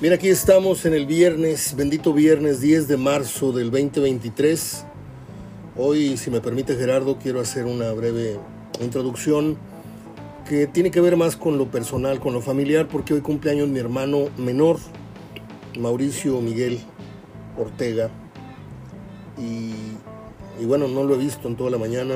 Bien, 0.00 0.14
aquí 0.14 0.30
estamos 0.30 0.86
en 0.86 0.94
el 0.94 1.04
viernes, 1.04 1.76
bendito 1.76 2.14
viernes 2.14 2.62
10 2.62 2.88
de 2.88 2.96
marzo 2.96 3.52
del 3.52 3.70
2023. 3.70 4.86
Hoy, 5.76 6.16
si 6.16 6.30
me 6.30 6.40
permite 6.40 6.74
Gerardo, 6.74 7.18
quiero 7.18 7.38
hacer 7.38 7.66
una 7.66 7.92
breve 7.92 8.38
introducción 8.80 9.58
que 10.48 10.66
tiene 10.66 10.90
que 10.90 11.02
ver 11.02 11.18
más 11.18 11.36
con 11.36 11.58
lo 11.58 11.70
personal, 11.70 12.18
con 12.18 12.32
lo 12.32 12.40
familiar, 12.40 12.88
porque 12.88 13.12
hoy 13.12 13.20
cumpleaños 13.20 13.68
mi 13.68 13.78
hermano 13.78 14.30
menor, 14.38 14.78
Mauricio 15.78 16.40
Miguel 16.40 16.80
Ortega. 17.58 18.08
Y, 19.36 19.74
y 20.62 20.64
bueno, 20.64 20.88
no 20.88 21.04
lo 21.04 21.14
he 21.14 21.18
visto 21.18 21.46
en 21.46 21.56
toda 21.56 21.70
la 21.70 21.76
mañana. 21.76 22.14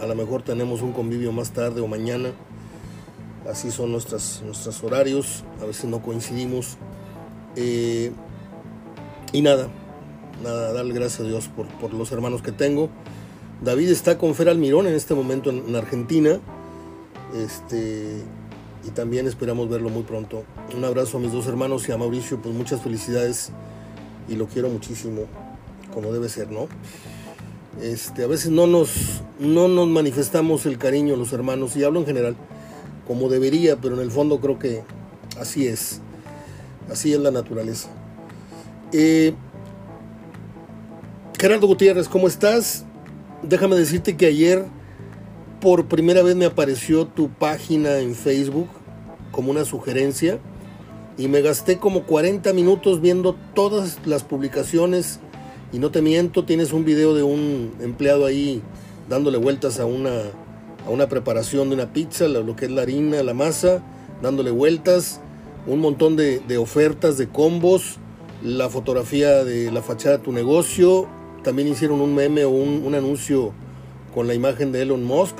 A 0.00 0.06
lo 0.06 0.16
mejor 0.16 0.42
tenemos 0.42 0.82
un 0.82 0.92
convivio 0.92 1.30
más 1.30 1.52
tarde 1.52 1.80
o 1.80 1.86
mañana 1.86 2.32
así 3.46 3.70
son 3.70 3.92
nuestros 3.92 4.82
horarios, 4.82 5.44
a 5.60 5.66
veces 5.66 5.84
no 5.84 6.02
coincidimos. 6.02 6.76
Eh, 7.56 8.12
y 9.32 9.42
nada, 9.42 9.68
nada, 10.42 10.72
darle 10.72 10.94
gracias 10.94 11.20
a 11.20 11.24
Dios 11.24 11.48
por, 11.48 11.66
por, 11.66 11.92
los 11.92 12.10
hermanos 12.12 12.42
que 12.42 12.52
tengo. 12.52 12.88
David 13.62 13.90
está 13.90 14.18
con 14.18 14.34
Fer 14.34 14.48
Almirón 14.48 14.86
en 14.86 14.94
este 14.94 15.14
momento 15.14 15.50
en, 15.50 15.64
en, 15.68 15.76
Argentina. 15.76 16.40
Este, 17.34 18.22
y 18.86 18.90
también 18.90 19.26
esperamos 19.26 19.68
verlo 19.68 19.90
muy 19.90 20.02
pronto. 20.02 20.44
Un 20.74 20.84
abrazo 20.84 21.18
a 21.18 21.20
mis 21.20 21.32
dos 21.32 21.46
hermanos 21.46 21.88
y 21.88 21.92
a 21.92 21.98
Mauricio, 21.98 22.40
pues 22.40 22.54
muchas 22.54 22.80
felicidades 22.80 23.52
y 24.28 24.36
lo 24.36 24.46
quiero 24.46 24.68
muchísimo, 24.68 25.22
como 25.92 26.12
debe 26.12 26.28
ser, 26.28 26.50
¿no? 26.50 26.68
Este, 27.80 28.24
a 28.24 28.26
veces 28.26 28.50
no 28.50 28.66
nos, 28.66 29.22
no 29.38 29.68
nos 29.68 29.88
manifestamos 29.88 30.66
el 30.66 30.78
cariño 30.78 31.16
los 31.16 31.32
hermanos, 31.32 31.76
y 31.76 31.84
hablo 31.84 32.00
en 32.00 32.06
general 32.06 32.36
como 33.08 33.28
debería, 33.28 33.76
pero 33.76 33.96
en 33.96 34.02
el 34.02 34.12
fondo 34.12 34.38
creo 34.38 34.58
que 34.58 34.84
así 35.40 35.66
es. 35.66 36.00
Así 36.88 37.12
es 37.12 37.18
la 37.18 37.30
naturaleza. 37.32 37.88
Eh, 38.92 39.34
Gerardo 41.40 41.66
Gutiérrez, 41.66 42.08
¿cómo 42.08 42.28
estás? 42.28 42.84
Déjame 43.42 43.76
decirte 43.76 44.16
que 44.16 44.26
ayer 44.26 44.66
por 45.60 45.86
primera 45.86 46.22
vez 46.22 46.36
me 46.36 46.44
apareció 46.44 47.06
tu 47.06 47.30
página 47.30 47.98
en 47.98 48.14
Facebook 48.14 48.68
como 49.32 49.50
una 49.50 49.64
sugerencia 49.64 50.38
y 51.16 51.28
me 51.28 51.42
gasté 51.42 51.78
como 51.78 52.04
40 52.04 52.52
minutos 52.52 53.00
viendo 53.00 53.36
todas 53.54 53.98
las 54.04 54.22
publicaciones 54.22 55.20
y 55.72 55.78
no 55.78 55.90
te 55.90 56.02
miento, 56.02 56.44
tienes 56.44 56.72
un 56.72 56.84
video 56.84 57.14
de 57.14 57.22
un 57.22 57.72
empleado 57.80 58.26
ahí 58.26 58.62
dándole 59.08 59.38
vueltas 59.38 59.80
a 59.80 59.86
una 59.86 60.10
a 60.86 60.90
una 60.90 61.08
preparación 61.08 61.68
de 61.68 61.74
una 61.74 61.92
pizza, 61.92 62.28
lo 62.28 62.56
que 62.56 62.66
es 62.66 62.70
la 62.70 62.82
harina, 62.82 63.22
la 63.22 63.34
masa, 63.34 63.82
dándole 64.22 64.50
vueltas, 64.50 65.20
un 65.66 65.80
montón 65.80 66.16
de, 66.16 66.58
ofertas, 66.58 67.18
de 67.18 67.28
combos, 67.28 67.96
la 68.42 68.68
fotografía 68.68 69.44
de 69.44 69.70
la 69.70 69.82
fachada 69.82 70.18
de 70.18 70.24
tu 70.24 70.32
negocio, 70.32 71.08
también 71.42 71.68
hicieron 71.68 72.00
un 72.00 72.14
meme 72.14 72.44
o 72.44 72.50
un, 72.50 72.82
un 72.84 72.94
anuncio 72.94 73.52
con 74.14 74.26
la 74.26 74.34
imagen 74.34 74.72
de 74.72 74.82
Elon 74.82 75.04
Musk. 75.04 75.36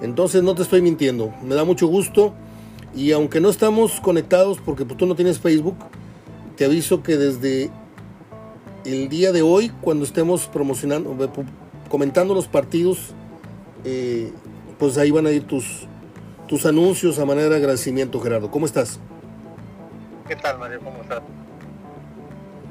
Entonces 0.00 0.42
no 0.42 0.54
te 0.54 0.62
estoy 0.62 0.80
mintiendo, 0.80 1.34
me 1.44 1.54
da 1.54 1.64
mucho 1.64 1.86
gusto 1.88 2.32
y 2.94 3.12
aunque 3.12 3.40
no 3.40 3.48
estamos 3.50 4.00
conectados 4.00 4.58
porque 4.64 4.84
pues, 4.84 4.96
tú 4.96 5.06
no 5.06 5.14
tienes 5.14 5.38
Facebook, 5.38 5.76
te 6.56 6.64
aviso 6.64 7.02
que 7.02 7.16
desde 7.16 7.70
el 8.84 9.08
día 9.08 9.32
de 9.32 9.42
hoy, 9.42 9.70
cuando 9.80 10.04
estemos 10.04 10.46
promocionando, 10.46 11.16
comentando 11.88 12.34
los 12.34 12.48
partidos, 12.48 13.14
eh, 13.84 14.32
pues 14.78 14.96
ahí 14.98 15.10
van 15.10 15.26
a 15.26 15.30
ir 15.30 15.46
tus, 15.46 15.86
tus 16.46 16.64
anuncios 16.66 17.18
a 17.18 17.24
manera 17.24 17.48
de 17.48 17.56
agradecimiento, 17.56 18.20
Gerardo. 18.20 18.50
¿Cómo 18.50 18.66
estás? 18.66 19.00
¿Qué 20.28 20.36
tal, 20.36 20.58
Mario? 20.58 20.80
¿Cómo 20.84 21.02
estás? 21.02 21.22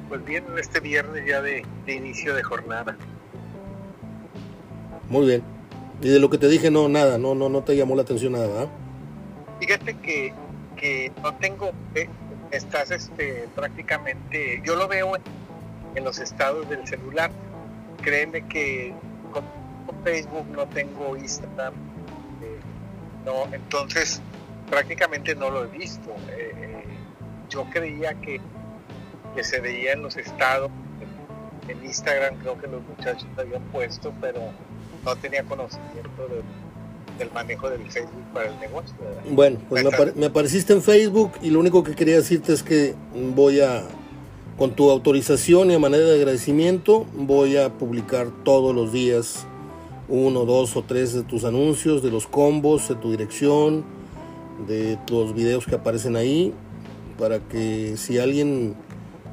Pues 0.10 0.24
bien, 0.24 0.46
este 0.58 0.80
viernes 0.80 1.26
ya 1.28 1.42
de, 1.42 1.66
de, 1.86 1.94
inicio 1.94 2.34
de 2.34 2.44
jornada. 2.44 2.96
Muy 5.10 5.26
bien. 5.26 5.44
Y 6.02 6.10
de 6.10 6.20
lo 6.20 6.30
que 6.30 6.38
te 6.38 6.48
dije, 6.48 6.72
no, 6.72 6.88
nada, 6.88 7.18
no, 7.18 7.36
no, 7.36 7.50
no 7.50 7.64
te 7.64 7.76
llamó 7.76 7.96
la 7.96 8.04
atención 8.04 8.34
nada, 8.34 8.48
¿verdad? 8.48 8.68
Fíjate 9.60 9.98
que, 9.98 10.34
que 10.76 11.12
no 11.24 11.34
tengo, 11.36 11.72
eh, 11.96 12.08
estás 12.52 12.92
este, 12.92 13.48
prácticamente, 13.56 14.62
yo 14.64 14.76
lo 14.76 14.88
veo 14.88 15.16
en, 15.16 15.24
en 15.96 16.04
los 16.04 16.20
estados 16.20 16.70
del 16.70 16.88
celular. 16.88 17.32
Créeme 18.02 18.48
que 18.48 18.94
con, 19.34 19.44
con 19.88 20.04
Facebook 20.04 20.46
no 20.52 20.68
tengo 20.68 21.18
Instagram, 21.18 21.74
no, 23.28 23.54
entonces 23.54 24.22
prácticamente 24.70 25.36
no 25.36 25.50
lo 25.52 25.66
he 25.66 25.68
visto. 25.68 26.10
Eh, 26.32 26.54
eh, 26.56 26.84
yo 27.50 27.66
creía 27.72 28.14
que, 28.22 28.40
que, 29.36 29.44
se 29.44 29.60
veía 29.60 29.92
en 29.92 30.02
los 30.02 30.16
estados, 30.16 30.72
en, 31.68 31.86
Instagram 31.86 32.38
creo 32.38 32.58
que 32.58 32.68
los 32.68 32.82
muchachos 32.84 33.28
habían 33.38 33.62
puesto, 33.64 34.14
pero 34.22 34.40
no 35.04 35.16
tenía 35.18 35.44
conocimiento 35.44 36.28
de, 36.30 36.42
del 37.18 37.32
manejo 37.34 37.70
del 37.70 37.90
Facebook 37.92 38.24
para 38.34 38.50
el 38.50 38.60
negocio. 38.60 38.96
Bueno, 39.30 39.60
pues 39.68 39.84
me, 39.84 39.90
apare 39.90 40.14
me, 40.16 40.28
apareciste 40.28 40.72
en 40.72 40.82
Facebook 40.82 41.34
y 41.42 41.50
lo 41.50 41.60
único 41.60 41.84
que 41.84 41.96
quería 41.96 42.16
decirte 42.16 42.54
es 42.54 42.64
que 42.64 42.96
voy 43.14 43.60
a, 43.60 43.84
con 44.58 44.74
tu 44.74 44.90
autorización 44.90 45.70
y 45.72 45.76
a 45.76 45.80
manera 45.80 46.06
de 46.06 46.16
agradecimiento, 46.16 47.06
voy 47.14 47.58
a 47.58 47.74
publicar 47.74 48.28
todos 48.46 48.74
los 48.74 48.94
días 48.94 49.46
uno, 50.10 50.46
dos 50.46 50.76
o 50.76 50.84
tres 50.84 51.14
de 51.14 51.24
tus 51.24 51.44
anuncios, 51.44 52.02
de 52.02 52.12
los 52.12 52.28
combos, 52.28 52.88
de 52.90 52.96
tu 52.96 53.12
dirección, 53.12 53.84
de 54.68 54.98
los 55.10 55.34
videos 55.34 55.66
que 55.66 55.76
aparecen 55.76 56.16
ahí, 56.16 56.54
para 57.18 57.40
que 57.40 57.96
si 57.98 58.18
alguien 58.20 58.76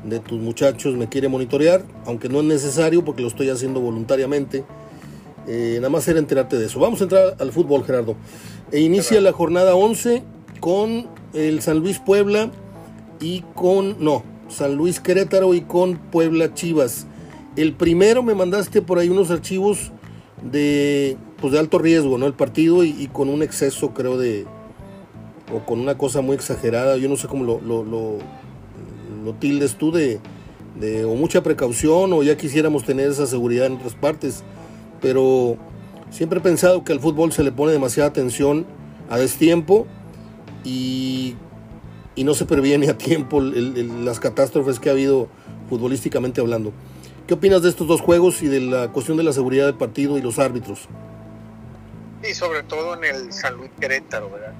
de 0.05 0.21
tus 0.21 0.41
muchachos 0.41 0.97
me 0.97 1.09
quiere 1.09 1.29
monitorear, 1.29 1.85
aunque 2.07 2.29
no 2.29 2.41
es 2.41 2.47
necesario 2.47 3.05
porque 3.05 3.23
lo 3.23 3.29
estoy 3.29 3.49
haciendo 3.49 3.81
voluntariamente, 3.81 4.65
eh, 5.47 5.77
nada 5.77 5.91
más 5.91 6.07
era 6.09 6.19
enterarte 6.19 6.59
de 6.59 6.67
eso. 6.67 6.81
Vamos 6.81 7.01
a 7.01 7.05
entrar 7.05 7.37
al 7.39 7.53
fútbol, 7.53 7.85
Gerardo. 7.85 8.17
E 8.73 8.81
inicia 8.81 9.21
la 9.21 9.33
jornada 9.33 9.75
11 9.75 10.23
con 10.61 11.07
el 11.33 11.61
San 11.63 11.79
Luis 11.79 11.99
Puebla 11.99 12.51
y 13.21 13.43
con, 13.55 14.03
no, 14.03 14.23
San 14.49 14.75
Luis 14.75 15.01
Querétaro 15.01 15.55
y 15.55 15.63
con 15.63 15.97
Puebla 15.97 16.55
Chivas. 16.55 17.07
El 17.57 17.75
primero 17.75 18.23
me 18.23 18.35
mandaste 18.35 18.83
por 18.83 18.99
ahí 18.99 19.09
unos 19.09 19.31
archivos 19.31 19.93
de, 20.43 21.17
pues 21.41 21.53
de 21.53 21.59
alto 21.59 21.79
riesgo, 21.79 22.19
¿no? 22.19 22.27
El 22.27 22.35
partido 22.35 22.85
y, 22.85 22.91
y, 22.91 23.09
con 23.09 23.29
un 23.29 23.43
exceso, 23.43 23.95
creo, 23.95 24.19
de, 24.19 24.47
o 25.53 25.65
con 25.65 25.81
una 25.81 25.97
cosa 25.97 26.21
muy 26.21 26.35
exagerada, 26.35 26.97
yo 26.97 27.09
no 27.09 27.17
sé 27.17 27.29
cómo 27.29 27.45
lo, 27.45 27.61
lo, 27.61 27.85
lo, 27.85 28.19
lo 29.25 29.35
tildes 29.35 29.77
tú, 29.77 29.91
de, 29.93 30.21
o 31.05 31.15
mucha 31.15 31.43
precaución, 31.43 32.13
o 32.13 32.23
ya 32.23 32.37
quisiéramos 32.37 32.85
tener 32.85 33.11
esa 33.11 33.27
seguridad 33.27 33.67
en 33.67 33.75
otras 33.75 33.95
partes, 33.95 34.43
pero 35.01 35.57
siempre 36.11 36.41
he 36.41 36.43
pensado 36.43 36.85
que 36.85 36.93
al 36.93 37.01
fútbol 37.01 37.33
se 37.33 37.43
le 37.43 37.53
pone 37.53 37.73
demasiada 37.73 38.09
atención 38.09 38.67
a 39.09 39.19
destiempo 39.19 39.87
y, 40.65 41.37
y 42.17 42.25
no 42.25 42.35
se 42.35 42.45
previene 42.45 42.89
a 42.89 42.99
tiempo 42.99 43.41
las 43.41 44.21
catástrofes 44.21 44.81
que 44.81 44.89
ha 44.89 44.93
habido 44.93 45.29
futbolísticamente 45.69 46.41
hablando. 46.41 46.73
¿Qué 47.27 47.33
opinas 47.33 47.63
de 47.63 47.71
estos 47.71 47.87
dos 47.87 48.03
juegos 48.03 48.43
y 48.43 48.49
de 48.49 48.61
la 48.61 48.89
cuestión 48.89 49.17
de 49.17 49.23
la 49.23 49.33
seguridad 49.33 49.65
del 49.65 49.77
partido 49.77 50.19
y 50.19 50.21
los 50.21 50.39
árbitros? 50.39 50.89
Sí, 52.23 52.35
sobre 52.35 52.63
todo 52.65 52.95
en 53.03 53.05
el 53.05 53.33
San 53.33 53.57
Luis 53.57 53.71
Querétaro, 53.81 54.31
¿verdad? 54.31 54.53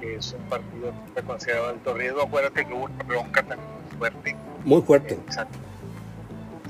Que, 0.00 0.14
es 0.14 0.32
un 0.32 0.48
partido 0.48 0.92
que 0.92 1.20
se 1.20 1.26
considera 1.26 1.68
alto 1.68 1.94
riesgo. 1.94 2.22
Acuérdate 2.22 2.64
que 2.64 2.72
hubo 2.72 2.84
una 2.84 3.02
bronca 3.02 3.42
también 3.42 3.68
muy 3.90 3.98
fuerte. 3.98 4.36
Muy 4.64 4.82
fuerte. 4.82 5.14
Exacto. 5.14 5.58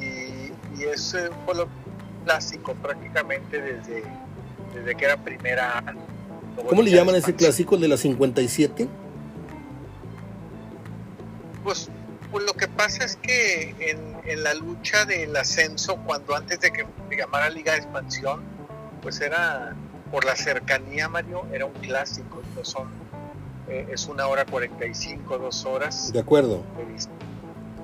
Y, 0.00 0.52
y 0.80 0.84
es 0.84 1.12
un 1.12 1.44
pueblo 1.44 1.68
clásico 2.24 2.74
prácticamente 2.74 3.60
desde, 3.60 4.04
desde 4.74 4.94
que 4.94 5.04
era 5.04 5.18
primera. 5.18 5.84
¿Cómo 6.66 6.80
le 6.80 6.90
llaman 6.90 7.14
ese 7.14 7.34
clásico, 7.34 7.74
el 7.74 7.82
de 7.82 7.88
la 7.88 7.98
57? 7.98 8.88
Pues 11.62 11.90
pues 12.30 12.44
lo 12.44 12.54
que 12.54 12.68
pasa 12.68 13.04
es 13.04 13.16
que 13.16 13.74
en, 13.78 14.16
en, 14.24 14.42
la 14.42 14.54
lucha 14.54 15.04
del 15.04 15.36
ascenso, 15.36 15.96
cuando 16.04 16.36
antes 16.36 16.60
de 16.60 16.70
que 16.70 16.86
se 17.08 17.16
llamara 17.16 17.48
Liga 17.50 17.72
de 17.72 17.78
Expansión, 17.78 18.42
pues 19.02 19.20
era 19.20 19.74
por 20.10 20.24
la 20.24 20.36
cercanía, 20.36 21.08
Mario, 21.08 21.46
era 21.52 21.66
un 21.66 21.72
clásico. 21.72 22.42
Entonces 22.44 22.72
son, 22.72 22.88
eh, 23.68 23.86
es 23.90 24.06
una 24.06 24.26
hora 24.26 24.44
45, 24.44 25.38
dos 25.38 25.64
horas. 25.64 26.12
De 26.12 26.20
acuerdo. 26.20 26.62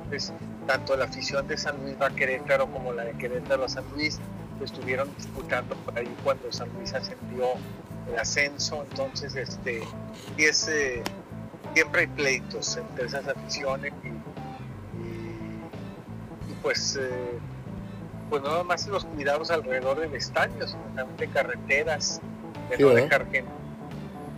Entonces, 0.04 0.32
tanto 0.66 0.96
la 0.96 1.04
afición 1.04 1.46
de 1.46 1.56
San 1.56 1.82
Luis 1.82 1.96
a 2.00 2.10
Querétaro 2.10 2.70
como 2.70 2.92
la 2.92 3.04
de 3.04 3.12
Querétaro 3.12 3.64
a 3.64 3.68
San 3.68 3.84
Luis 3.94 4.18
estuvieron 4.62 5.08
disputando 5.16 5.74
por 5.76 5.98
ahí 5.98 6.14
cuando 6.22 6.50
San 6.52 6.68
Luis 6.74 6.94
ascendió 6.94 7.46
el 8.10 8.18
ascenso. 8.18 8.84
Entonces, 8.88 9.34
este, 9.36 9.82
y 10.36 10.44
es, 10.44 10.68
eh, 10.68 11.02
siempre 11.74 12.02
hay 12.02 12.06
pleitos 12.08 12.76
entre 12.76 13.06
esas 13.06 13.26
aficiones 13.28 13.92
y 14.04 14.23
pues, 16.64 16.98
eh, 16.98 17.38
pues 18.30 18.42
no 18.42 18.48
nada 18.48 18.64
más 18.64 18.88
los 18.88 19.04
cuidados 19.04 19.50
alrededor 19.50 20.00
del 20.00 20.14
estadio, 20.14 20.66
sino 20.66 20.82
también 20.96 21.16
de 21.18 21.28
carreteras, 21.28 22.20
de 22.70 22.76
sí, 22.78 22.82
no 22.82 22.88
dejar 22.88 23.30
gente 23.30 23.50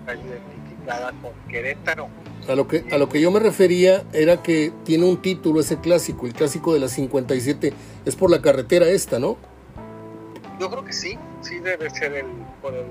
identificada 0.06 1.12
con 1.22 1.32
Querétaro. 1.48 2.08
A 2.48 2.54
lo, 2.54 2.68
que, 2.68 2.84
a 2.92 2.98
lo 2.98 3.08
que 3.08 3.20
yo 3.20 3.30
me 3.30 3.40
refería 3.40 4.04
era 4.12 4.42
que 4.42 4.72
tiene 4.84 5.04
un 5.04 5.22
título 5.22 5.60
ese 5.60 5.78
clásico, 5.78 6.26
el 6.26 6.34
clásico 6.34 6.74
de 6.74 6.80
la 6.80 6.88
57, 6.88 7.72
es 8.04 8.16
por 8.16 8.30
la 8.30 8.42
carretera 8.42 8.86
esta, 8.88 9.18
¿no? 9.18 9.36
Yo 10.60 10.68
creo 10.68 10.84
que 10.84 10.92
sí, 10.92 11.18
sí 11.40 11.60
debe 11.60 11.90
ser 11.90 12.12
el, 12.12 12.26
por 12.60 12.74
el 12.74 12.86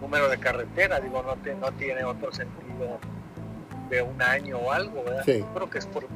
número 0.00 0.28
de 0.28 0.38
carretera, 0.38 1.00
digo, 1.00 1.22
no, 1.22 1.34
no 1.34 1.72
tiene 1.72 2.04
otro 2.04 2.32
sentido 2.32 2.98
de 3.90 4.02
un 4.02 4.22
año 4.22 4.58
o 4.58 4.70
algo, 4.70 5.02
¿verdad? 5.04 5.24
Sí. 5.24 5.44
Creo 5.54 5.68
que 5.68 5.78
es 5.78 5.86
por 5.86 6.06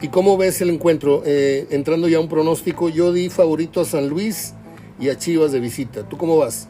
¿Y 0.00 0.08
cómo 0.08 0.36
ves 0.36 0.60
el 0.60 0.70
encuentro? 0.70 1.22
Eh, 1.24 1.66
entrando 1.70 2.08
ya 2.08 2.18
a 2.18 2.20
un 2.20 2.28
pronóstico, 2.28 2.88
yo 2.88 3.12
di 3.12 3.30
favorito 3.30 3.80
a 3.80 3.84
San 3.84 4.08
Luis 4.08 4.54
y 4.98 5.08
a 5.08 5.16
Chivas 5.16 5.52
de 5.52 5.60
visita. 5.60 6.08
¿Tú 6.08 6.16
cómo 6.16 6.36
vas? 6.36 6.68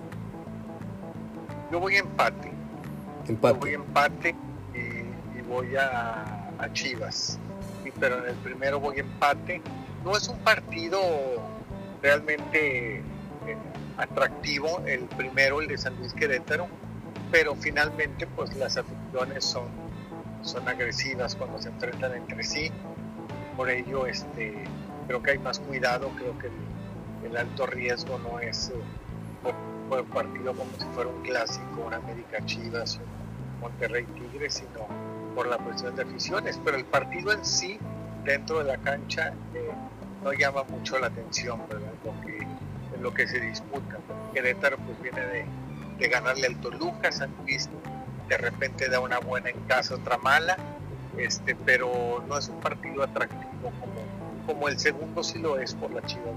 Yo 1.70 1.80
voy 1.80 1.96
a 1.96 2.00
empate. 2.00 2.50
Empate. 3.28 3.54
Yo 3.54 3.60
voy 3.60 3.70
a 3.70 3.74
empate 3.74 4.36
y, 4.74 5.42
voy 5.48 5.76
a, 5.76 6.40
Chivas. 6.72 7.38
pero 8.00 8.18
en 8.18 8.30
el 8.30 8.36
primero 8.36 8.80
voy 8.80 8.96
a 8.96 9.00
empate. 9.00 9.60
No 10.04 10.16
es 10.16 10.28
un 10.28 10.38
partido 10.38 11.00
realmente 12.02 12.98
eh, 12.98 13.02
atractivo, 13.96 14.82
el 14.86 15.00
primero, 15.00 15.60
el 15.60 15.68
de 15.68 15.78
San 15.78 15.96
Luis 15.98 16.12
Querétaro, 16.12 16.68
pero 17.30 17.54
finalmente 17.54 18.26
pues 18.26 18.54
las 18.56 18.76
aficiones 18.76 19.44
son, 19.44 19.68
son 20.42 20.68
agresivas 20.68 21.34
cuando 21.34 21.60
se 21.60 21.68
enfrentan 21.68 22.14
entre 22.14 22.42
sí. 22.44 22.70
Por 23.56 23.70
ello 23.70 24.06
este, 24.06 24.64
creo 25.06 25.22
que 25.22 25.32
hay 25.32 25.38
más 25.38 25.58
cuidado, 25.60 26.10
creo 26.16 26.38
que 26.38 26.48
el, 27.26 27.36
alto 27.36 27.66
riesgo 27.66 28.18
no 28.18 28.38
es 28.38 28.70
eh, 28.70 29.52
el 29.96 30.04
partido 30.04 30.54
como 30.54 30.70
si 30.78 30.84
fuera 30.94 31.10
un 31.10 31.22
clásico, 31.22 31.82
un 31.86 31.94
América 31.94 32.44
Chivas, 32.46 32.96
un 32.96 33.60
Monterrey 33.60 34.04
Tigres, 34.04 34.54
sino 34.54 34.86
por 35.34 35.46
la 35.46 35.58
cuestión 35.58 35.94
de 35.96 36.02
aficiones. 36.02 36.60
Pero 36.64 36.76
el 36.76 36.84
partido 36.84 37.32
en 37.32 37.44
sí, 37.44 37.78
dentro 38.24 38.58
de 38.58 38.64
la 38.64 38.76
cancha, 38.78 39.34
eh, 39.54 39.70
no 40.22 40.32
llama 40.32 40.64
mucho 40.64 40.98
la 40.98 41.08
atención, 41.08 41.60
¿verdad? 41.68 41.92
Lo 42.04 42.20
que, 42.26 42.46
lo 43.00 43.14
que 43.14 43.26
se 43.26 43.40
disputa. 43.40 43.98
Querétaro 44.32 44.76
pues 44.78 45.00
viene 45.02 45.20
de 45.20 45.46
de 45.98 46.08
ganarle 46.08 46.46
al 46.46 46.56
Toluca, 46.60 47.12
San 47.12 47.30
Luis 47.42 47.68
de 48.28 48.38
repente 48.38 48.88
da 48.88 49.00
una 49.00 49.18
buena 49.18 49.50
en 49.50 49.60
casa, 49.66 49.94
otra 49.94 50.16
mala, 50.18 50.56
este, 51.18 51.56
pero 51.64 52.24
no 52.28 52.38
es 52.38 52.48
un 52.48 52.60
partido 52.60 53.02
atractivo 53.02 53.70
como, 53.80 54.46
como 54.46 54.68
el 54.68 54.78
segundo 54.78 55.22
sí 55.22 55.38
lo 55.38 55.58
es 55.58 55.74
por 55.74 55.92
la 55.92 56.02
Chivas. 56.02 56.34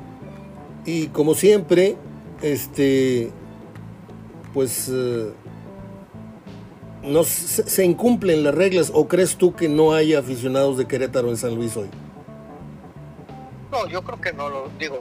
Y 0.86 1.08
como 1.08 1.36
siempre, 1.36 1.98
este, 2.42 3.32
pues 4.54 4.90
eh, 4.92 5.32
no 7.04 7.24
se, 7.24 7.68
se, 7.68 7.86
incumplen 7.86 8.44
las 8.44 8.56
reglas 8.56 8.92
o 8.94 9.08
crees 9.08 9.36
tú 9.36 9.56
que 9.56 9.70
no 9.70 9.94
hay 9.94 10.14
aficionados 10.14 10.78
de 10.78 10.88
Querétaro 10.88 11.30
en 11.30 11.38
San 11.38 11.56
Luis 11.56 11.76
hoy? 11.76 11.90
No, 13.72 13.88
yo 13.88 14.02
creo 14.04 14.22
que 14.22 14.34
no 14.34 14.50
lo 14.50 14.70
digo. 14.80 15.00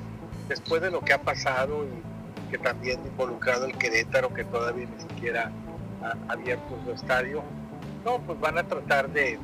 Después 0.49 0.81
de 0.83 0.91
lo 0.91 1.01
que 1.01 1.13
ha 1.13 1.23
pasado 1.23 1.85
y 1.85 2.51
que 2.51 2.59
también 2.59 3.01
involucrado 3.05 3.67
el 3.67 3.77
Querétaro, 3.77 4.33
que 4.33 4.45
todavía 4.45 4.87
ni 4.87 5.03
siquiera 5.03 5.51
ha 6.03 6.33
abierto 6.33 6.79
su 6.85 6.93
estadio. 6.93 7.43
No, 8.05 8.19
pues 8.21 8.39
van 8.39 8.59
a 8.59 8.63
tratar 8.65 9.11
de, 9.11 9.39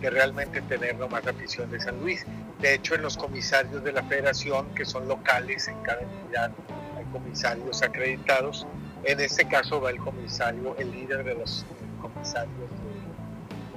de 0.00 0.10
realmente 0.10 0.60
tener 0.62 0.96
más 0.96 1.26
afición 1.26 1.70
de 1.70 1.80
San 1.80 2.00
Luis. 2.00 2.24
De 2.60 2.74
hecho, 2.74 2.94
en 2.94 3.02
los 3.02 3.16
comisarios 3.16 3.82
de 3.82 3.92
la 3.92 4.02
federación, 4.04 4.66
que 4.74 4.84
son 4.84 5.08
locales 5.08 5.68
en 5.68 5.80
cada 5.82 6.02
entidad, 6.02 6.50
hay 6.96 7.04
comisarios 7.12 7.82
acreditados. 7.82 8.66
En 9.04 9.20
este 9.20 9.46
caso 9.46 9.80
va 9.80 9.90
el 9.90 9.98
comisario, 9.98 10.76
el 10.78 10.90
líder 10.90 11.24
de 11.24 11.34
los 11.34 11.64
comisarios 12.00 12.70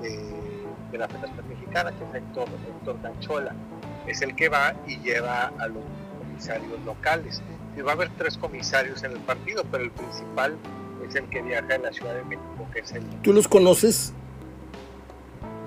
de, 0.02 0.98
la 0.98 1.08
Federación 1.08 1.48
Mexicana, 1.48 1.92
que 1.92 2.04
es 2.04 2.24
Héctor, 2.24 2.50
Héctor 2.68 3.02
Ganchola. 3.02 3.56
Es 4.08 4.22
el 4.22 4.36
que 4.36 4.50
va 4.50 4.74
y 4.88 4.98
lleva 4.98 5.52
a 5.60 5.68
los 5.68 5.84
comisarios 6.20 6.80
locales 6.86 7.42
va 7.82 7.92
a 7.92 7.94
haber 7.94 8.10
tres 8.18 8.38
comisarios 8.38 9.04
en 9.04 9.12
el 9.12 9.20
partido, 9.20 9.64
pero 9.72 9.84
el 9.84 9.92
principal 9.92 10.58
es 11.08 11.16
el 11.16 11.28
que 11.30 11.42
viaja 11.42 11.76
en 11.76 11.84
la 11.84 11.94
Ciudad 11.94 12.16
de 12.16 12.24
México, 12.26 12.68
que 12.74 12.80
es 12.80 12.92
el... 12.92 13.04
¿Tú 13.22 13.34
los 13.34 13.48
conoces? 13.48 14.14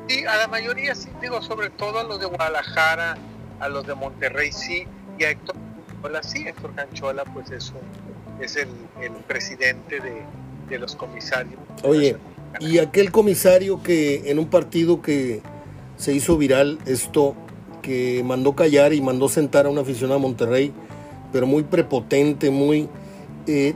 Sí, 0.09 0.25
a 0.25 0.37
la 0.37 0.49
mayoría 0.49 0.95
sí, 0.95 1.09
digo, 1.21 1.41
sobre 1.43 1.71
todo 1.71 1.99
a 1.99 2.05
los 2.05 2.21
de 2.21 2.27
Guadalajara, 2.27 3.17
a 3.61 3.69
los 3.69 3.87
de 3.87 3.95
Monterrey 3.95 4.53
sí, 4.53 4.87
y 5.19 5.25
a 5.25 5.31
Héctor 5.31 5.56
Canchola 6.03 6.23
sí, 6.23 6.45
Héctor 6.47 6.75
Canchola 6.75 7.25
pues 7.25 7.51
es, 7.51 7.73
es 8.41 8.56
el, 8.56 8.69
presidente 9.27 10.01
de, 10.01 10.23
de 10.69 10.79
los 10.79 10.95
comisarios. 10.95 11.59
Oye, 11.83 12.17
y 12.61 12.79
aquel 12.79 13.11
comisario 13.11 13.83
que 13.83 14.31
en 14.31 14.39
un 14.39 14.47
partido 14.47 15.01
que 15.01 15.43
se 15.97 16.12
hizo 16.12 16.37
viral 16.37 16.79
esto, 16.87 17.35
que 17.83 18.23
mandó 18.25 18.55
callar 18.55 18.93
y 18.93 19.01
mandó 19.01 19.29
sentar 19.29 19.67
a 19.67 19.71
un 19.71 19.79
aficionado 19.79 20.17
a 20.17 20.23
Monterrey, 20.23 20.73
pero 21.33 21.47
muy 21.47 21.62
prepotente, 21.62 22.51
muy... 22.51 22.89
Eh, 23.47 23.75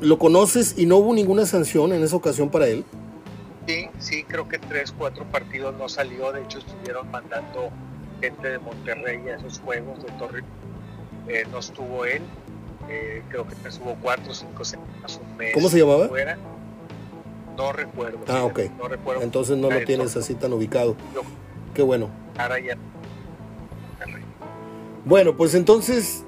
¿Lo 0.00 0.18
conoces 0.18 0.74
y 0.78 0.86
no 0.86 0.96
hubo 0.96 1.14
ninguna 1.14 1.44
sanción 1.44 1.92
en 1.92 2.02
esa 2.02 2.16
ocasión 2.16 2.48
para 2.48 2.68
él? 2.68 2.84
Sí, 4.00 4.24
creo 4.24 4.48
que 4.48 4.58
tres, 4.58 4.92
cuatro 4.96 5.24
partidos 5.26 5.76
no 5.76 5.88
salió, 5.88 6.32
de 6.32 6.42
hecho 6.42 6.58
estuvieron 6.58 7.10
mandando 7.10 7.70
gente 8.20 8.48
de 8.48 8.58
Monterrey 8.58 9.28
a 9.28 9.36
esos 9.36 9.60
juegos 9.60 10.02
de 10.02 10.10
Torre. 10.12 10.42
Eh, 11.28 11.44
no 11.52 11.58
estuvo 11.58 12.04
él, 12.06 12.22
eh, 12.88 13.22
creo 13.28 13.46
que 13.46 13.54
estuvo 13.68 13.94
cuatro, 14.00 14.34
cinco 14.34 14.64
semanas, 14.64 15.20
un 15.22 15.36
mes. 15.36 15.52
¿Cómo 15.54 15.68
se 15.68 15.78
llamaba? 15.78 16.08
No 17.56 17.72
recuerdo. 17.72 18.18
Ah, 18.26 18.44
ok. 18.44 18.60
No 18.78 18.88
recuerdo. 18.88 19.22
Entonces 19.22 19.58
no 19.58 19.70
lo 19.70 19.84
tienes 19.84 20.16
así 20.16 20.34
tan 20.34 20.52
ubicado. 20.52 20.96
Qué 21.74 21.82
bueno. 21.82 22.08
Ahora 22.38 22.58
ya. 22.58 22.76
Bueno, 25.04 25.36
pues 25.36 25.54
entonces 25.54 26.24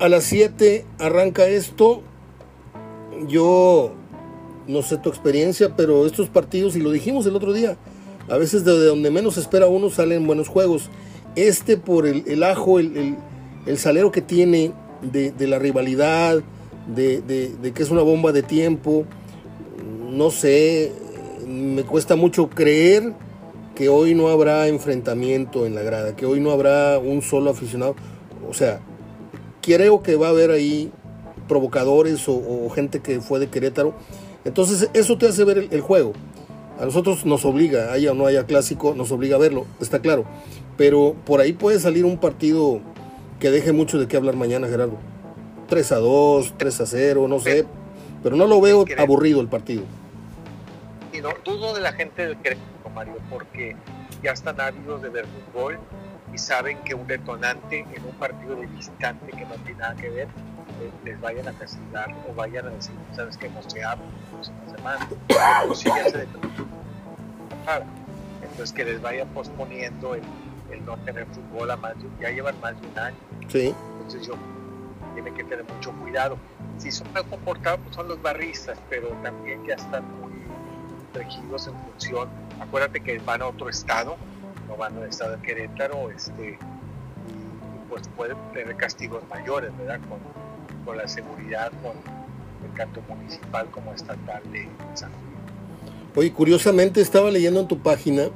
a 0.00 0.08
las 0.08 0.24
7 0.24 0.86
arranca 0.98 1.46
esto. 1.46 2.02
Yo 3.26 3.94
no 4.68 4.82
sé 4.82 4.98
tu 4.98 5.08
experiencia, 5.08 5.74
pero 5.76 6.06
estos 6.06 6.28
partidos, 6.28 6.76
y 6.76 6.80
lo 6.80 6.92
dijimos 6.92 7.26
el 7.26 7.34
otro 7.34 7.52
día, 7.52 7.76
a 8.28 8.36
veces 8.36 8.64
de 8.64 8.72
donde 8.72 9.10
menos 9.10 9.36
espera 9.36 9.66
uno 9.66 9.90
salen 9.90 10.26
buenos 10.26 10.48
juegos. 10.48 10.90
Este 11.34 11.76
por 11.76 12.06
el, 12.06 12.42
ajo, 12.42 12.78
el, 12.78 13.16
salero 13.76 14.12
que 14.12 14.22
tiene 14.22 14.72
de, 15.02 15.46
la 15.46 15.58
rivalidad, 15.58 16.42
de, 16.94 17.20
de, 17.22 17.72
que 17.72 17.82
es 17.82 17.90
una 17.90 18.02
bomba 18.02 18.32
de 18.32 18.42
tiempo, 18.42 19.04
no 20.10 20.30
sé, 20.30 20.92
me 21.46 21.82
cuesta 21.82 22.16
mucho 22.16 22.50
creer 22.50 23.14
que 23.74 23.88
hoy 23.88 24.14
no 24.14 24.28
habrá 24.28 24.66
enfrentamiento 24.66 25.64
en 25.64 25.74
la 25.74 25.82
grada, 25.82 26.16
que 26.16 26.26
hoy 26.26 26.40
no 26.40 26.50
habrá 26.50 26.98
un 26.98 27.22
solo 27.22 27.50
aficionado. 27.50 27.94
O 28.48 28.54
sea, 28.54 28.80
creo 29.62 30.02
que 30.02 30.16
va 30.16 30.26
a 30.26 30.30
haber 30.30 30.50
ahí 30.50 30.90
provocadores 31.46 32.24
o, 32.28 32.68
gente 32.70 33.00
que 33.00 33.20
fue 33.20 33.38
de 33.38 33.48
Querétaro. 33.48 33.94
Entonces 34.48 34.88
eso 34.94 35.18
te 35.18 35.28
hace 35.28 35.44
ver 35.44 35.68
el, 35.70 35.80
juego. 35.82 36.14
A 36.80 36.84
nosotros 36.86 37.26
nos 37.26 37.44
obliga, 37.44 37.92
haya 37.92 38.12
o 38.12 38.14
no 38.14 38.24
haya 38.24 38.46
clásico, 38.46 38.94
nos 38.94 39.12
obliga 39.12 39.36
a 39.36 39.38
verlo, 39.38 39.66
está 39.78 40.00
claro. 40.00 40.24
Pero 40.78 41.14
por 41.26 41.40
ahí 41.40 41.52
puede 41.52 41.78
salir 41.78 42.06
un 42.06 42.16
partido 42.16 42.80
que 43.40 43.50
deje 43.50 43.72
mucho 43.72 43.98
de 43.98 44.08
qué 44.08 44.16
hablar 44.16 44.36
mañana, 44.36 44.66
Gerardo. 44.66 44.96
3 45.68 45.92
a 45.92 45.96
2, 45.96 46.54
3 46.56 46.80
a 46.80 46.86
0, 46.86 47.28
no 47.28 47.40
sé. 47.40 47.66
Pero 48.22 48.36
no 48.36 48.46
lo 48.46 48.58
veo 48.62 48.86
aburrido 48.96 49.42
el 49.42 49.48
partido. 49.48 49.82
Y 51.12 51.20
no 51.20 51.28
dudo 51.44 51.74
de 51.74 51.82
la 51.82 51.92
gente 51.92 52.26
del 52.26 52.38
Querétaro, 52.38 52.90
Mario, 52.94 53.16
porque 53.28 53.76
ya 54.22 54.32
están 54.32 54.58
ávidos 54.60 55.02
de 55.02 55.10
ver 55.10 55.26
fútbol 55.26 55.78
y 56.32 56.38
saben 56.38 56.78
que 56.84 56.94
un 56.94 57.06
detonante 57.06 57.80
en 57.80 58.02
un 58.02 58.14
partido 58.18 58.56
de 58.56 58.66
visitante 58.66 59.30
que 59.30 59.44
no 59.44 59.56
tiene 59.56 59.80
nada 59.80 59.94
que 59.94 60.08
ver 60.08 60.28
les 61.04 61.20
vayan 61.20 61.48
a 61.48 61.52
castigar 61.52 62.14
o 62.28 62.34
vayan 62.34 62.66
a 62.66 62.70
decir, 62.70 62.94
sabes 63.14 63.36
que 63.36 63.48
no 63.48 63.62
se 63.62 63.82
habla 63.82 64.04
la 64.32 64.76
semana, 64.76 65.08
entonces 68.42 68.72
que 68.72 68.84
les 68.84 69.00
vaya 69.00 69.24
posponiendo 69.26 70.14
el, 70.14 70.22
no 70.84 70.96
tener 70.98 71.26
fútbol 71.26 71.70
a 71.70 71.76
más 71.76 71.94
de, 71.96 72.08
ya 72.20 72.30
llevan 72.30 72.58
más 72.60 72.80
de 72.80 72.86
un 72.86 72.98
año. 72.98 73.16
Sí. 73.48 73.74
Entonces 73.94 74.26
yo 74.26 74.34
tiene 75.14 75.32
que 75.32 75.44
tener 75.44 75.64
mucho 75.72 75.92
cuidado. 75.92 76.38
Si 76.78 76.90
son 76.90 77.12
mal 77.12 77.26
comportados, 77.26 77.80
pues 77.82 77.96
son 77.96 78.08
los 78.08 78.22
barristas, 78.22 78.78
pero 78.88 79.08
también 79.22 79.64
ya 79.66 79.74
están 79.74 80.04
muy 80.20 80.32
regidos 81.12 81.66
en 81.66 81.74
función. 81.74 82.28
Acuérdate 82.60 83.00
que 83.00 83.18
van 83.18 83.42
a 83.42 83.46
otro 83.46 83.68
estado, 83.68 84.16
no 84.68 84.76
van 84.76 84.96
al 84.96 85.08
estado 85.08 85.36
de 85.36 85.42
Querétaro, 85.42 86.10
este, 86.10 86.50
y, 86.50 87.88
pues 87.88 88.08
pueden 88.16 88.36
tener 88.52 88.76
castigos 88.76 89.22
mayores, 89.28 89.76
¿verdad? 89.78 90.00
Con, 90.08 90.18
con 90.88 90.96
la 90.96 91.06
seguridad, 91.06 91.70
con 91.82 91.92
el 92.66 92.74
canto 92.74 93.02
municipal 93.06 93.66
como 93.70 93.92
estatal 93.92 94.40
de 94.50 94.66
San 94.94 95.10
Luis. 95.10 96.16
Oye, 96.16 96.32
curiosamente 96.32 97.02
estaba 97.02 97.30
leyendo 97.30 97.60
en 97.60 97.68
tu 97.68 97.78
página 97.80 98.30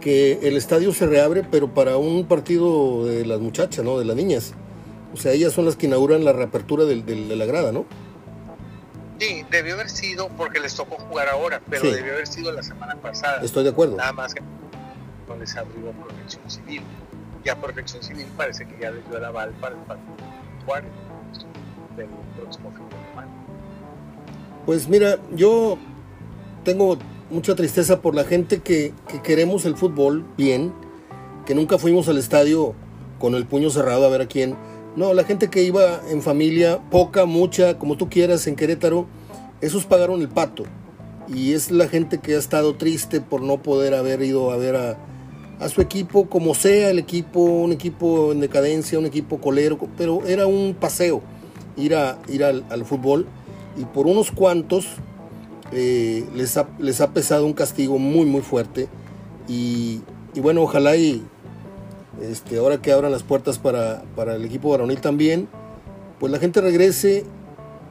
que 0.00 0.38
el 0.42 0.56
estadio 0.56 0.92
se 0.92 1.04
reabre, 1.06 1.42
pero 1.42 1.74
para 1.74 1.96
un 1.96 2.26
partido 2.26 3.04
de 3.04 3.26
las 3.26 3.40
muchachas, 3.40 3.84
¿no? 3.84 3.98
De 3.98 4.04
las 4.04 4.14
niñas. 4.14 4.54
O 5.12 5.16
sea, 5.16 5.32
ellas 5.32 5.52
son 5.52 5.64
las 5.64 5.74
que 5.74 5.86
inauguran 5.86 6.24
la 6.24 6.32
reapertura 6.32 6.84
de 6.84 7.36
la 7.36 7.44
grada, 7.44 7.72
¿no? 7.72 7.86
Sí, 9.18 9.44
debió 9.50 9.74
haber 9.74 9.90
sido, 9.90 10.28
porque 10.28 10.60
les 10.60 10.76
tocó 10.76 10.94
jugar 10.94 11.28
ahora, 11.28 11.60
pero 11.68 11.90
debió 11.90 12.12
haber 12.12 12.28
sido 12.28 12.52
la 12.52 12.62
semana 12.62 12.94
pasada. 12.94 13.42
Estoy 13.42 13.64
de 13.64 13.70
acuerdo. 13.70 13.96
Nada 13.96 14.12
más 14.12 14.32
que 14.32 14.42
no 15.28 15.36
les 15.36 15.56
abrió 15.56 15.90
protección 15.90 16.48
civil. 16.48 16.82
Ya 17.44 17.60
protección 17.60 18.00
civil 18.00 18.26
parece 18.36 18.64
que 18.64 18.78
ya 18.80 18.92
les 18.92 19.04
dio 19.08 19.18
el 19.18 19.24
aval 19.24 19.50
para 19.60 19.74
el 19.74 19.80
partido 19.82 20.14
del 21.96 22.08
próximo 22.36 22.70
fin 22.72 22.88
de 22.88 23.08
semana. 23.10 23.32
Pues 24.66 24.88
mira, 24.88 25.18
yo 25.34 25.78
tengo 26.64 26.98
mucha 27.30 27.54
tristeza 27.54 28.00
por 28.00 28.14
la 28.14 28.24
gente 28.24 28.60
que, 28.60 28.92
que 29.08 29.20
queremos 29.22 29.64
el 29.64 29.76
fútbol 29.76 30.24
bien, 30.36 30.72
que 31.46 31.54
nunca 31.54 31.78
fuimos 31.78 32.08
al 32.08 32.18
estadio 32.18 32.74
con 33.18 33.34
el 33.34 33.46
puño 33.46 33.70
cerrado 33.70 34.06
a 34.06 34.08
ver 34.08 34.22
a 34.22 34.26
quién 34.26 34.56
no, 34.96 35.12
la 35.12 35.24
gente 35.24 35.50
que 35.50 35.64
iba 35.64 36.02
en 36.08 36.22
familia, 36.22 36.80
poca, 36.90 37.24
mucha, 37.24 37.78
como 37.78 37.96
tú 37.96 38.08
quieras, 38.08 38.46
en 38.46 38.54
Querétaro, 38.54 39.06
esos 39.60 39.86
pagaron 39.86 40.20
el 40.20 40.28
pato. 40.28 40.62
Y 41.26 41.52
es 41.52 41.72
la 41.72 41.88
gente 41.88 42.18
que 42.18 42.36
ha 42.36 42.38
estado 42.38 42.76
triste 42.76 43.20
por 43.20 43.42
no 43.42 43.60
poder 43.60 43.94
haber 43.94 44.22
ido 44.22 44.52
a 44.52 44.56
ver 44.56 44.76
a, 44.76 44.96
su 45.68 45.80
equipo, 45.80 46.28
como 46.28 46.54
sea 46.54 46.90
el 46.90 46.98
equipo, 46.98 47.40
un 47.40 47.72
equipo 47.72 48.30
en 48.32 48.40
decadencia, 48.40 48.98
un 48.98 49.06
equipo 49.06 49.40
colero, 49.40 49.78
pero 49.96 50.24
era 50.26 50.46
un 50.46 50.76
paseo 50.78 51.22
ir, 51.76 51.94
a, 51.94 52.18
ir 52.28 52.44
al, 52.44 52.84
fútbol. 52.84 53.26
Y 53.76 53.84
por 53.84 54.06
unos 54.06 54.30
cuantos 54.30 54.86
eh, 55.72 56.24
les, 56.34 56.56
ha, 56.56 56.68
les 56.78 57.00
ha 57.00 57.12
pesado 57.12 57.46
un 57.46 57.52
castigo 57.52 57.98
muy, 57.98 58.26
muy 58.26 58.42
fuerte. 58.42 58.88
Y, 59.48 60.00
y 60.34 60.40
bueno, 60.40 60.62
ojalá 60.62 60.96
y 60.96 61.22
este, 62.22 62.58
ahora 62.58 62.80
que 62.80 62.92
abran 62.92 63.10
las 63.10 63.22
puertas 63.22 63.58
para, 63.58 64.02
el 64.34 64.44
equipo 64.44 64.70
varonil 64.70 65.00
también, 65.00 65.48
pues 66.20 66.32
la 66.32 66.38
gente 66.38 66.60
regrese 66.60 67.24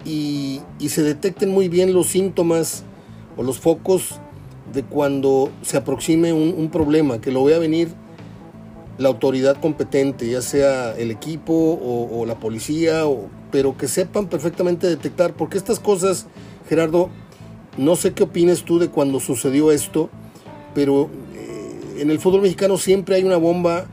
y, 0.06 0.62
se 0.88 1.04
detecten 1.04 1.50
muy 1.50 1.70
bien 1.70 1.94
los 1.94 2.08
síntomas 2.08 2.84
o 3.36 3.44
los 3.44 3.60
focos 3.60 4.20
de 4.74 4.84
cuando 4.84 5.50
se 5.62 5.78
aproxime 5.78 6.34
un, 6.34 6.70
problema, 6.70 7.20
que 7.20 7.32
lo 7.32 7.44
vea 7.44 7.60
venir 7.60 7.90
la 8.98 9.10
autoridad 9.10 9.60
competente, 9.60 10.30
ya 10.30 10.42
sea 10.42 10.96
el 10.96 11.12
equipo 11.12 11.54
o, 11.54 12.26
la 12.26 12.36
policía, 12.36 13.04
pero 13.52 13.78
que 13.78 13.88
sepan 13.88 14.28
perfectamente 14.28 14.88
detectar, 14.88 15.34
porque 15.34 15.58
estas 15.58 15.80
cosas, 15.80 16.28
Gerardo, 16.70 17.10
no 17.78 17.96
sé 17.96 18.14
qué 18.14 18.24
opines 18.24 18.64
tú 18.64 18.80
de 18.80 18.90
cuando 18.90 19.20
sucedió 19.20 19.72
esto, 19.72 20.10
pero 20.76 21.10
eh, 21.36 22.02
en 22.02 22.12
el 22.12 22.20
fútbol 22.20 22.42
mexicano 22.42 22.78
siempre 22.78 23.16
hay 23.16 23.24
una 23.24 23.38
bomba 23.38 23.86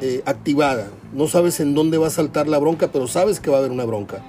eh, 0.00 0.22
activada. 0.26 0.90
No 1.12 1.26
sabes 1.26 1.58
en 1.58 1.74
dónde 1.74 1.98
va 1.98 2.06
a 2.06 2.10
saltar 2.10 2.46
la 2.46 2.58
bronca, 2.58 2.92
pero 2.92 3.08
sabes 3.08 3.40
que 3.40 3.50
va 3.50 3.56
a 3.56 3.60
haber 3.60 3.72
una 3.72 3.84
bronca. 3.84 4.22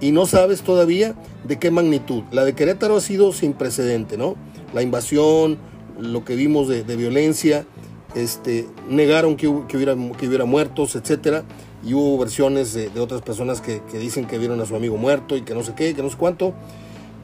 Y 0.00 0.10
no 0.10 0.26
sabes 0.26 0.62
todavía 0.62 1.14
de 1.44 1.58
qué 1.58 1.70
magnitud. 1.70 2.22
La 2.32 2.44
de 2.44 2.54
Querétaro 2.54 2.96
ha 2.96 3.00
sido 3.00 3.32
sin 3.32 3.52
precedente, 3.52 4.16
¿no? 4.16 4.36
La 4.72 4.82
invasión, 4.82 5.58
lo 5.98 6.24
que 6.24 6.34
vimos 6.34 6.66
de, 6.68 6.82
violencia, 6.96 7.66
este, 8.14 8.68
negaron 8.88 9.36
que, 9.36 9.48
hubiera, 9.48 9.94
que 10.18 10.28
hubiera 10.28 10.44
muertos, 10.44 10.96
etcétera. 10.96 11.44
Y 11.84 11.94
hubo 11.94 12.18
versiones 12.18 12.74
de, 12.74 12.88
otras 13.00 13.22
personas 13.22 13.60
que, 13.60 13.82
que, 13.90 13.98
dicen 13.98 14.26
que 14.26 14.38
vieron 14.38 14.60
a 14.60 14.66
su 14.66 14.76
amigo 14.76 14.96
muerto 14.96 15.36
y 15.36 15.42
que 15.42 15.54
no 15.54 15.62
sé 15.62 15.74
qué, 15.74 15.94
que 15.94 16.02
no 16.02 16.10
sé 16.10 16.16
cuánto. 16.16 16.54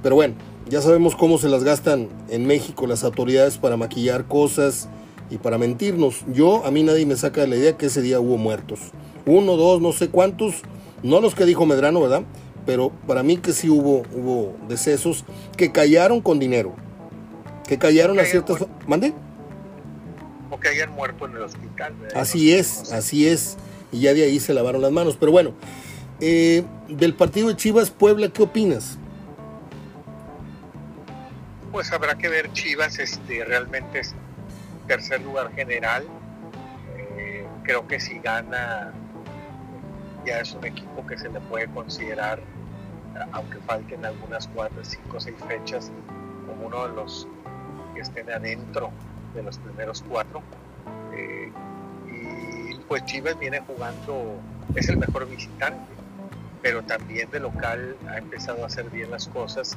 Pero 0.02 0.16
bueno, 0.16 0.35
ya 0.68 0.80
sabemos 0.80 1.14
cómo 1.16 1.38
se 1.38 1.49
las 1.49 1.64
gastan 1.64 2.09
en 2.28 2.47
México 2.47 2.87
las 2.87 3.04
autoridades 3.04 3.59
para 3.59 3.76
maquillar 3.76 4.26
cosas, 4.26 4.88
y 5.30 5.38
para 5.38 5.59
mentirnos. 5.59 6.25
Yo, 6.33 6.64
a 6.64 6.71
mí 6.71 6.83
nadie 6.83 7.07
me 7.07 7.16
saca 7.16 7.42
de 7.42 7.49
la 7.49 7.57
idea 7.57 7.76
que 7.76 7.87
ese 7.87 8.02
día 8.02 8.21
hubo 8.21 8.37
muertos. 8.37 8.80
Uno, 9.26 9.57
dos, 9.57 9.80
no 9.80 9.92
sé 9.92 10.09
cuántos, 10.09 10.62
no 11.02 11.21
los 11.21 11.35
que 11.35 11.45
dijo 11.45 11.66
Medrano, 11.66 12.00
¿verdad? 12.00 12.23
Pero 12.66 12.92
para 13.07 13.23
mí 13.23 13.37
que 13.37 13.52
sí 13.52 13.68
hubo, 13.68 14.02
hubo 14.14 14.54
decesos 14.68 15.25
que 15.57 15.73
callaron 15.73 16.21
con 16.21 16.38
dinero. 16.38 16.75
Que 17.66 17.78
callaron 17.78 18.18
a 18.18 18.25
ciertas... 18.25 18.64
¿Mande? 18.87 19.12
O 20.50 20.58
que 20.58 20.68
hayan 20.68 20.90
muerto 20.90 21.26
en 21.26 21.36
el 21.36 21.42
hospital. 21.42 21.94
Así 22.14 22.54
es, 22.54 22.92
así 22.92 23.28
es. 23.28 23.56
Y 23.92 24.00
ya 24.00 24.14
de 24.14 24.24
ahí 24.24 24.40
se 24.40 24.54
lavaron 24.54 24.82
las 24.82 24.92
manos. 24.92 25.16
Pero 25.18 25.32
bueno, 25.32 25.52
eh, 26.20 26.64
del 26.88 27.14
partido 27.14 27.48
de 27.48 27.56
Chivas 27.56 27.90
Puebla, 27.90 28.28
¿qué 28.28 28.42
opinas? 28.42 28.98
Pues 31.70 31.92
habrá 31.92 32.16
que 32.16 32.28
ver 32.28 32.52
Chivas, 32.52 32.98
este, 32.98 33.44
realmente 33.44 34.02
tercer 34.86 35.20
lugar 35.20 35.52
general. 35.54 36.04
Eh, 36.96 37.46
creo 37.62 37.86
que 37.86 38.00
si 38.00 38.18
gana 38.18 38.92
ya 40.26 40.40
es 40.40 40.52
un 40.54 40.64
equipo 40.64 41.06
que 41.06 41.16
se 41.16 41.28
le 41.28 41.40
puede 41.40 41.68
considerar, 41.68 42.40
aunque 43.32 43.58
falten 43.66 44.04
algunas 44.04 44.48
cuatro, 44.48 44.84
cinco, 44.84 45.20
seis 45.20 45.36
fechas, 45.46 45.92
como 46.46 46.66
uno 46.66 46.88
de 46.88 46.94
los 46.94 47.28
que 47.94 48.00
estén 48.00 48.30
adentro 48.30 48.90
de 49.35 49.42
los 49.42 49.58
primeros 49.58 50.04
cuatro. 50.08 50.42
Eh, 51.14 51.52
y 52.06 52.75
pues 52.88 53.04
Chivas 53.04 53.38
viene 53.38 53.61
jugando, 53.61 54.40
es 54.75 54.88
el 54.88 54.97
mejor 54.97 55.28
visitante, 55.28 55.92
pero 56.62 56.82
también 56.82 57.30
de 57.30 57.40
local 57.40 57.97
ha 58.08 58.18
empezado 58.18 58.62
a 58.64 58.66
hacer 58.66 58.90
bien 58.90 59.11
las 59.11 59.28
cosas 59.28 59.76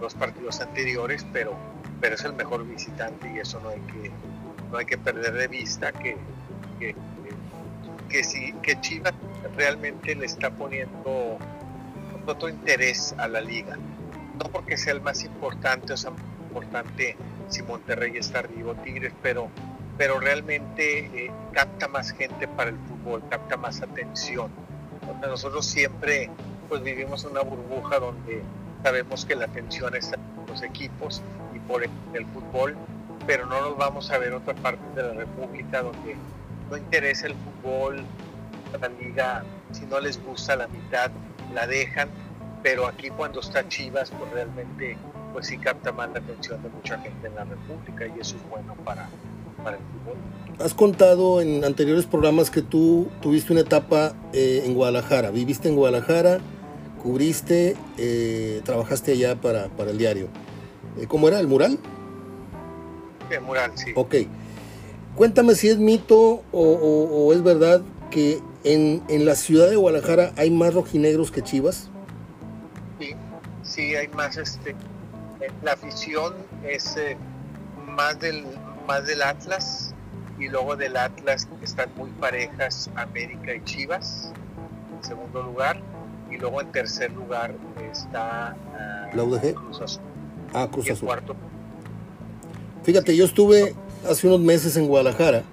los 0.00 0.14
partidos 0.14 0.60
anteriores, 0.60 1.26
pero 1.32 1.56
pero 2.00 2.14
es 2.14 2.24
el 2.24 2.32
mejor 2.34 2.66
visitante 2.66 3.30
y 3.34 3.38
eso 3.38 3.60
no 3.60 3.70
hay 3.70 3.80
que, 3.80 4.10
no 4.70 4.78
hay 4.78 4.86
que 4.86 4.98
perder 4.98 5.32
de 5.32 5.48
vista 5.48 5.92
que, 5.92 6.16
que, 6.78 6.94
que, 8.08 8.24
si, 8.24 8.52
que 8.62 8.80
Chivas 8.80 9.14
realmente 9.56 10.14
le 10.14 10.26
está 10.26 10.50
poniendo 10.50 11.38
otro 12.26 12.48
interés 12.48 13.14
a 13.18 13.28
la 13.28 13.40
liga. 13.40 13.76
No 14.38 14.50
porque 14.50 14.76
sea 14.76 14.92
el 14.92 15.00
más 15.00 15.24
importante 15.24 15.92
o 15.92 15.96
sea 15.96 16.12
importante 16.48 17.16
si 17.48 17.62
Monterrey 17.62 18.16
está 18.16 18.40
arriba 18.40 18.74
Tigres, 18.82 19.12
pero, 19.22 19.48
pero 19.96 20.20
realmente 20.20 21.06
eh, 21.14 21.30
capta 21.52 21.88
más 21.88 22.12
gente 22.12 22.46
para 22.48 22.70
el 22.70 22.76
fútbol, 22.88 23.22
capta 23.30 23.56
más 23.56 23.82
atención. 23.82 24.50
nosotros 25.20 25.66
siempre 25.66 26.30
pues 26.68 26.82
vivimos 26.82 27.24
una 27.24 27.40
burbuja 27.40 27.98
donde 27.98 28.42
sabemos 28.82 29.24
que 29.24 29.34
la 29.34 29.46
atención 29.46 29.94
está 29.94 30.16
en 30.16 30.46
los 30.46 30.62
equipos 30.62 31.22
por 31.66 31.82
el, 31.82 32.26
fútbol, 32.32 32.76
pero 33.26 33.44
no 33.46 33.60
nos 33.60 33.76
vamos 33.76 34.10
a 34.10 34.18
ver 34.18 34.32
otra 34.32 34.54
parte 34.54 34.82
de 34.94 35.02
la 35.02 35.12
República 35.12 35.82
donde 35.82 36.16
no 36.70 36.76
interesa 36.76 37.26
el 37.26 37.34
fútbol, 37.34 38.04
la 38.80 38.88
liga, 38.88 39.44
si 39.72 39.84
no 39.84 40.00
les 40.00 40.22
gusta 40.22 40.56
la 40.56 40.66
mitad, 40.68 41.10
la 41.52 41.66
dejan, 41.66 42.08
pero 42.62 42.86
aquí 42.86 43.10
cuando 43.10 43.40
está 43.40 43.68
Chivas, 43.68 44.10
pues 44.10 44.30
realmente 44.32 44.96
pues 45.32 45.46
sí 45.46 45.58
capta 45.58 45.92
más 45.92 46.10
la 46.12 46.20
atención 46.20 46.62
de 46.62 46.68
mucha 46.68 46.98
gente 46.98 47.26
en 47.26 47.34
la 47.34 47.44
República 47.44 48.06
y 48.06 48.20
eso 48.20 48.36
es 48.36 48.48
bueno 48.50 48.74
para, 48.84 49.08
para 49.62 49.76
el 49.76 49.82
fútbol. 49.82 50.16
Has 50.64 50.74
contado 50.74 51.40
en 51.40 51.64
anteriores 51.64 52.06
programas 52.06 52.50
que 52.50 52.62
tú 52.62 53.08
tuviste 53.20 53.52
una 53.52 53.62
etapa 53.62 54.14
eh, 54.32 54.62
en 54.64 54.74
Guadalajara, 54.74 55.30
viviste 55.30 55.68
en 55.68 55.76
Guadalajara, 55.76 56.38
cubriste, 57.02 57.76
eh, 57.96 58.60
trabajaste 58.64 59.12
allá 59.12 59.40
para, 59.40 59.68
para 59.68 59.90
el 59.90 59.98
diario. 59.98 60.28
Eh, 60.98 61.06
¿Cómo 61.06 61.28
era? 61.28 61.38
¿El 61.38 61.46
mural? 61.46 61.78
El 63.30 63.40
mural, 63.42 63.72
sí. 63.76 63.92
Ok. 63.94 64.14
Cuéntame 65.14 65.54
si 65.54 65.68
es 65.68 65.78
mito 65.78 66.42
o, 66.52 67.32
es 67.32 67.42
verdad 67.42 67.82
que 68.10 68.40
en, 68.62 69.02
la 69.24 69.34
ciudad 69.34 69.68
de 69.68 69.76
Guadalajara 69.76 70.32
hay 70.36 70.50
más 70.50 70.74
rojinegros 70.74 71.32
que 71.32 71.42
chivas. 71.42 71.90
Sí, 73.78 73.94
hay 73.94 74.08
más. 74.08 74.36
este 74.36 74.70
eh, 74.70 75.50
La 75.62 75.74
afición 75.74 76.34
es 76.64 76.96
eh, 76.96 77.16
más, 77.86 78.18
del, 78.18 78.44
más 78.88 79.06
del 79.06 79.22
Atlas 79.22 79.94
y 80.36 80.48
luego 80.48 80.74
del 80.74 80.96
Atlas 80.96 81.46
están 81.62 81.88
muy 81.96 82.10
parejas 82.10 82.90
América 82.96 83.54
y 83.54 83.62
Chivas 83.62 84.32
en 84.96 85.04
segundo 85.04 85.44
lugar 85.44 85.80
y 86.28 86.38
luego 86.38 86.60
en 86.60 86.72
tercer 86.72 87.12
lugar 87.12 87.54
está 87.92 88.56
uh, 89.12 89.16
la 89.16 89.22
UDG. 89.22 89.54
Ah, 90.52 90.66
Cruz 90.68 90.90
Azul. 90.90 91.08
Fíjate, 92.82 93.14
yo 93.14 93.26
estuve 93.26 93.76
hace 94.10 94.26
unos 94.26 94.40
meses 94.40 94.76
en 94.76 94.88
Guadalajara 94.88 95.44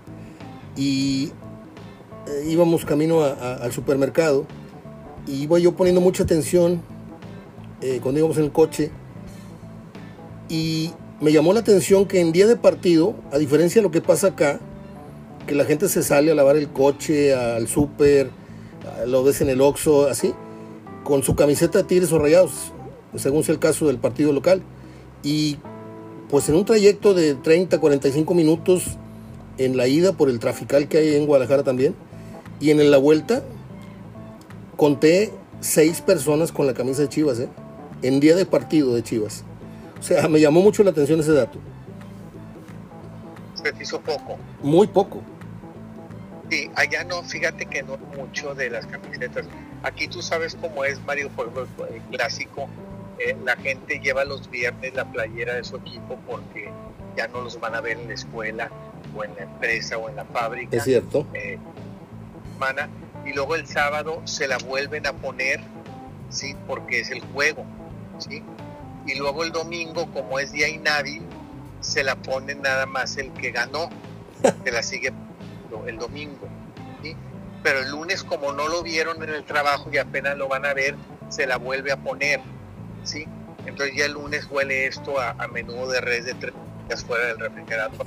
y 0.76 1.32
eh, 2.26 2.46
íbamos 2.48 2.86
camino 2.86 3.24
al 3.24 3.72
supermercado 3.72 4.48
y 5.28 5.44
iba 5.44 5.60
yo 5.60 5.76
poniendo 5.76 6.02
mucha 6.02 6.24
atención 6.24 6.82
eh, 7.82 8.00
cuando 8.02 8.20
íbamos 8.20 8.38
en 8.38 8.46
el 8.46 8.52
coche 8.52 8.92
y 10.50 10.92
me 11.22 11.32
llamó 11.32 11.54
la 11.54 11.62
atención 11.62 12.06
que 12.06 12.20
en 12.20 12.32
día 12.32 12.48
de 12.48 12.56
partido, 12.56 13.16
a 13.32 13.38
diferencia 13.38 13.82
de 13.82 13.88
lo 13.88 13.92
que 13.92 14.02
pasa 14.02 14.28
acá, 14.28 14.60
que 15.48 15.56
la 15.56 15.66
gente 15.66 15.88
se 15.90 16.04
sale 16.04 16.32
a 16.32 16.36
lavar 16.36 16.58
el 16.58 16.70
coche, 16.70 17.34
al 17.34 17.68
súper, 17.68 18.30
lo 19.08 19.24
ves 19.24 19.42
en 19.42 19.50
el 19.50 19.62
Oxxo, 19.62 20.08
así, 20.08 20.34
con 21.04 21.24
su 21.24 21.36
camiseta 21.36 21.80
de 21.80 21.84
tigres 21.86 22.12
o 22.12 22.20
rayados, 22.20 22.74
según 23.16 23.44
sea 23.44 23.54
el 23.54 23.60
caso 23.60 23.88
del 23.88 23.98
partido 23.98 24.34
local. 24.34 24.62
Y 25.24 25.58
pues 26.30 26.50
en 26.50 26.56
un 26.56 26.66
trayecto 26.66 27.14
de 27.14 27.36
30, 27.36 27.80
45 27.80 28.34
minutos 28.34 28.98
en 29.58 29.78
la 29.78 29.88
ida 29.88 30.14
por 30.14 30.30
el 30.30 30.40
trafical 30.40 30.88
que 30.88 30.98
hay 30.98 31.16
en 31.16 31.26
Guadalajara 31.26 31.64
también, 31.64 31.96
y 32.60 32.72
en 32.72 32.92
la 32.92 32.98
vuelta 32.98 33.44
conté 34.76 35.32
seis 35.62 36.02
personas 36.02 36.52
con 36.52 36.68
la 36.68 36.74
camisa 36.74 37.04
de 37.04 37.10
Chivas, 37.10 37.40
¿eh? 37.40 37.50
En 38.02 38.20
día 38.20 38.36
de 38.36 38.46
partido 38.46 38.94
de 38.94 39.04
Chivas. 39.04 39.44
O 40.00 40.04
sea, 40.04 40.28
me 40.28 40.40
llamó 40.40 40.62
mucho 40.62 40.84
la 40.84 40.92
atención 40.92 41.20
ese 41.20 41.34
dato. 41.34 41.60
Se 43.56 43.74
hizo 43.82 44.00
poco. 44.02 44.38
Muy 44.62 44.88
poco. 44.88 45.22
Sí, 46.50 46.70
allá 46.76 47.04
no, 47.04 47.24
fíjate 47.24 47.66
que 47.66 47.82
no 47.82 47.98
mucho 48.16 48.54
de 48.54 48.70
las 48.70 48.86
camisetas. 48.86 49.48
Aquí 49.84 50.08
tú 50.08 50.22
sabes 50.22 50.56
cómo 50.56 50.86
es, 50.86 51.04
Mario, 51.06 51.32
el 51.90 52.02
clásico. 52.16 52.70
Eh, 53.18 53.36
la 53.44 53.56
gente 53.56 54.00
lleva 54.00 54.26
los 54.26 54.50
viernes 54.52 54.94
la 54.94 55.06
playera 55.06 55.56
de 55.56 55.64
su 55.64 55.78
equipo 55.78 56.20
porque 56.28 56.70
ya 57.16 57.28
no 57.30 57.42
los 57.42 57.60
van 57.60 57.76
a 57.76 57.82
ver 57.82 57.98
en 57.98 58.08
la 58.08 58.14
escuela 58.14 58.70
o 59.16 59.24
en 59.24 59.34
la 59.36 59.44
empresa 59.44 59.98
o 59.98 60.10
en 60.10 60.18
la 60.18 60.26
fábrica. 60.26 60.76
Es 60.76 60.84
cierto. 60.84 61.26
Eh, 61.34 61.58
y 63.26 63.34
luego 63.34 63.56
el 63.56 63.68
sábado 63.68 64.22
se 64.26 64.48
la 64.48 64.58
vuelven 64.58 65.08
a 65.08 65.14
poner, 65.14 65.60
¿sí? 66.30 66.56
Porque 66.68 67.00
es 67.00 67.12
el 67.12 67.22
juego, 67.22 67.66
¿sí? 68.18 68.44
Y 69.06 69.16
luego 69.16 69.44
el 69.44 69.52
domingo, 69.52 70.12
como 70.12 70.40
es 70.40 70.52
día 70.52 70.68
inhábil, 70.68 71.24
se 71.80 72.04
la 72.04 72.16
pone 72.16 72.56
nada 72.56 72.86
más 72.86 73.18
el 73.18 73.32
que 73.34 73.52
ganó, 73.52 73.90
se 74.64 74.72
la 74.72 74.82
sigue 74.82 75.14
el 75.88 75.98
domingo, 75.98 76.48
¿sí? 77.04 77.16
Pero 77.64 77.80
el 77.80 77.92
lunes, 77.92 78.24
como 78.24 78.52
no 78.52 78.68
lo 78.68 78.84
vieron 78.84 79.22
en 79.24 79.30
el 79.30 79.44
trabajo 79.44 79.90
y 79.92 79.98
apenas 79.98 80.38
lo 80.38 80.48
van 80.48 80.66
a 80.66 80.74
ver, 80.74 80.96
se 81.30 81.46
la 81.46 81.58
vuelve 81.58 81.92
a 81.92 81.98
poner, 81.98 82.40
¿sí? 83.04 83.28
Entonces 83.66 83.96
ya 83.96 84.06
el 84.06 84.14
lunes 84.14 84.48
huele 84.50 84.88
esto 84.88 85.20
a, 85.20 85.36
menudo 85.48 85.90
de 85.90 86.02
res 86.02 86.26
de 86.26 86.34
tres 86.36 86.54
días 86.88 87.04
fuera 87.04 87.28
del 87.28 87.40
refrigerador, 87.40 88.06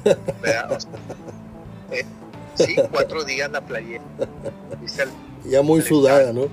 eh, 1.91 2.05
sí, 2.55 2.77
cuatro 2.91 3.25
días 3.25 3.51
la 3.51 3.61
playera. 3.61 4.05
ya 5.45 5.63
muy 5.63 5.83
sudada, 5.83 6.33
¿no? 6.33 6.49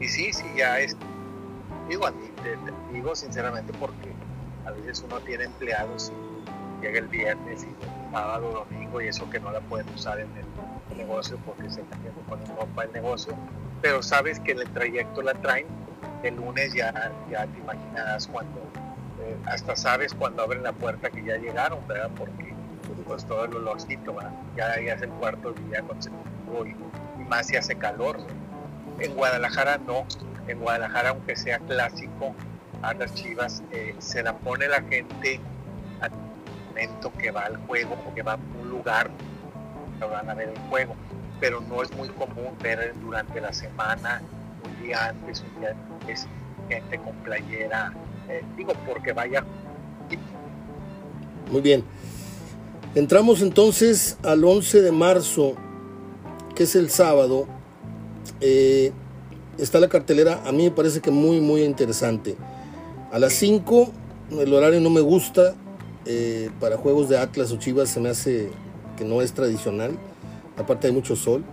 Y 0.00 0.08
sí, 0.08 0.32
sí, 0.32 0.44
ya 0.56 0.80
es. 0.80 0.96
Digo, 1.88 2.06
a 2.06 2.10
mí, 2.10 2.30
te, 2.42 2.56
digo 2.92 3.14
sinceramente 3.14 3.72
porque 3.78 4.12
a 4.66 4.70
veces 4.70 5.04
uno 5.06 5.20
tiene 5.20 5.44
empleados 5.44 6.10
y 6.10 6.82
llega 6.82 6.98
el 6.98 7.08
viernes 7.08 7.64
y 7.64 8.12
sábado, 8.12 8.66
domingo 8.70 9.00
y 9.00 9.08
eso 9.08 9.28
que 9.28 9.40
no 9.40 9.50
la 9.50 9.60
pueden 9.60 9.88
usar 9.94 10.20
en 10.20 10.28
el 10.36 10.96
negocio 10.96 11.38
porque 11.44 11.68
se 11.70 11.80
está 11.80 11.96
haciendo 11.96 12.20
con 12.22 12.38
ropa 12.56 12.84
el 12.84 12.92
negocio, 12.92 13.34
pero 13.82 14.02
sabes 14.02 14.40
que 14.40 14.52
en 14.52 14.60
el 14.60 14.70
trayecto 14.70 15.22
la 15.22 15.34
traen, 15.34 15.66
el 16.22 16.36
lunes 16.36 16.72
ya, 16.72 17.12
ya 17.30 17.46
te 17.46 17.58
imaginarás 17.58 18.26
cuando, 18.28 18.60
eh, 19.20 19.36
hasta 19.46 19.76
sabes 19.76 20.14
cuando 20.14 20.42
abren 20.42 20.62
la 20.62 20.72
puerta 20.72 21.10
que 21.10 21.24
ya 21.24 21.36
llegaron, 21.36 21.86
¿verdad? 21.86 22.10
Porque 22.16 22.54
pues 23.06 23.24
todo 23.26 23.44
el 23.44 23.54
olorcito, 23.54 24.16
ya, 24.56 24.80
ya 24.80 24.94
es 24.94 25.02
el 25.02 25.10
cuarto 25.10 25.52
día 25.52 25.82
consecutivo 25.82 26.66
y, 26.66 26.70
y 27.20 27.24
más 27.24 27.46
si 27.46 27.56
hace 27.56 27.76
calor. 27.76 28.18
En 29.00 29.14
Guadalajara 29.14 29.78
no, 29.78 30.06
en 30.48 30.60
Guadalajara 30.60 31.10
aunque 31.10 31.36
sea 31.36 31.58
clásico, 31.58 32.34
a 32.82 32.94
las 32.94 33.14
chivas 33.14 33.62
eh, 33.72 33.94
se 33.98 34.22
la 34.22 34.36
pone 34.36 34.68
la 34.68 34.82
gente 34.82 35.40
al 36.00 36.10
momento 36.68 37.12
que 37.18 37.30
va 37.30 37.42
al 37.42 37.56
juego 37.66 37.96
o 38.06 38.14
que 38.14 38.22
va 38.22 38.34
a 38.34 38.38
un 38.60 38.68
lugar, 38.68 39.10
que 39.98 40.04
van 40.04 40.28
a 40.28 40.34
ver 40.34 40.50
el 40.50 40.58
juego, 40.68 40.94
pero 41.40 41.60
no 41.62 41.82
es 41.82 41.94
muy 41.96 42.08
común 42.08 42.56
ver 42.62 42.94
durante 43.00 43.40
la 43.40 43.52
semana, 43.52 44.22
un 44.64 44.82
día 44.82 45.08
antes, 45.08 45.42
un 45.54 45.60
día 45.60 45.74
después, 46.00 46.28
gente 46.68 46.98
con 46.98 47.14
playera, 47.16 47.92
eh, 48.28 48.42
digo 48.56 48.72
porque 48.86 49.12
vaya. 49.12 49.44
Muy 51.50 51.60
bien. 51.60 51.84
Entramos 52.94 53.42
entonces 53.42 54.18
al 54.22 54.44
11 54.44 54.82
de 54.82 54.92
marzo, 54.92 55.54
que 56.54 56.62
es 56.62 56.76
el 56.76 56.90
sábado. 56.90 57.46
Eh, 58.40 58.92
está 59.58 59.80
la 59.80 59.88
cartelera, 59.88 60.42
a 60.44 60.52
mí 60.52 60.64
me 60.64 60.70
parece 60.70 61.00
que 61.00 61.10
muy, 61.10 61.40
muy 61.40 61.62
interesante. 61.62 62.36
A 63.12 63.18
las 63.18 63.32
5, 63.34 63.92
el 64.40 64.52
horario 64.52 64.80
no 64.80 64.90
me 64.90 65.00
gusta. 65.00 65.54
Eh, 66.06 66.50
para 66.60 66.76
juegos 66.76 67.08
de 67.08 67.16
Atlas 67.16 67.50
o 67.50 67.56
Chivas 67.56 67.88
se 67.88 67.98
me 67.98 68.10
hace 68.10 68.50
que 68.96 69.04
no 69.04 69.22
es 69.22 69.32
tradicional. 69.32 69.92
Aparte 70.56 70.88
hay 70.88 70.92
mucho 70.92 71.16
sol. 71.16 71.44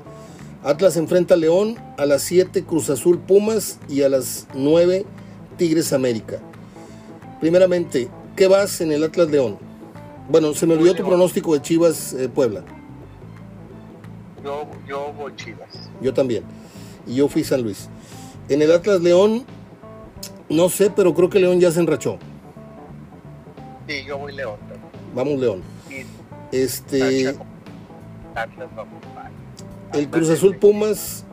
Atlas 0.64 0.98
enfrenta 0.98 1.36
a 1.36 1.38
León. 1.38 1.76
A 1.98 2.06
las 2.06 2.24
7, 2.24 2.64
Cruz 2.64 2.90
Azul 2.90 3.20
Pumas. 3.20 3.80
Y 3.88 4.02
a 4.02 4.10
las 4.10 4.48
9, 4.54 5.06
Tigres 5.58 5.94
América. 5.94 6.40
Primeramente, 7.40 8.10
¿qué 8.36 8.48
vas 8.48 8.82
en 8.82 8.92
el 8.92 9.04
Atlas 9.04 9.30
León? 9.30 9.58
Bueno, 10.30 10.54
se 10.54 10.66
me 10.66 10.74
olvidó 10.74 10.96
tu 10.96 11.06
pronóstico 11.06 11.54
de 11.54 11.62
Chivas 11.62 12.14
eh, 12.14 12.30
Puebla. 12.30 12.64
Yo, 14.44 14.68
yo 14.88 15.14
voy 15.14 15.36
Chivas. 15.36 15.92
Yo 16.02 16.14
también. 16.14 16.44
Y 17.08 17.16
yo 17.16 17.28
fui 17.28 17.44
San 17.44 17.62
Luis. 17.62 17.90
En 18.50 18.62
el 18.62 18.72
Atlas 18.72 19.02
León, 19.02 19.46
no 20.50 20.70
sé, 20.70 20.90
pero 20.90 21.14
creo 21.14 21.30
que 21.30 21.40
León 21.40 21.60
ya 21.60 21.72
se 21.72 21.80
enrachó. 21.80 22.18
Sí, 23.88 24.04
yo 24.08 24.18
voy 24.18 24.34
León. 24.34 24.58
Vamos 25.16 25.40
León. 25.40 25.62
este. 26.52 27.36
el 29.94 30.10
Cruz 30.10 30.30
Azul 30.30 30.58
Pumas, 30.58 31.26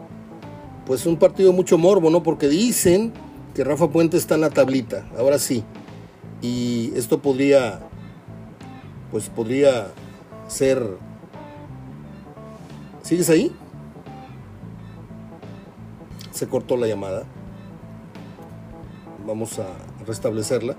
pues 0.86 1.06
un 1.06 1.16
partido 1.16 1.52
mucho 1.52 1.78
morbo, 1.78 2.10
¿no? 2.10 2.22
Porque 2.22 2.48
dicen 2.48 3.12
que 3.54 3.64
Rafa 3.64 3.88
Puente 3.88 4.16
está 4.16 4.34
en 4.36 4.42
la 4.42 4.50
tablita, 4.50 5.08
ahora 5.16 5.38
sí. 5.38 5.64
Y 6.40 6.92
esto 6.94 7.20
podría 7.20 7.80
pues 9.10 9.28
podría 9.28 9.88
ser... 10.48 10.82
¿Sigues 13.02 13.30
ahí? 13.30 13.54
Se 16.38 16.46
cortó 16.46 16.76
la 16.76 16.86
llamada. 16.86 17.24
Vamos 19.26 19.58
a 19.58 19.66
restablecerla. 20.06 20.76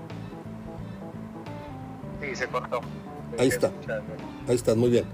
Sí, 2.22 2.34
se 2.34 2.46
cortó. 2.46 2.80
Ahí 3.38 3.48
está. 3.48 3.70
Ahí 4.48 4.54
está, 4.54 4.74
muy 4.74 4.88
bien. 4.88 5.04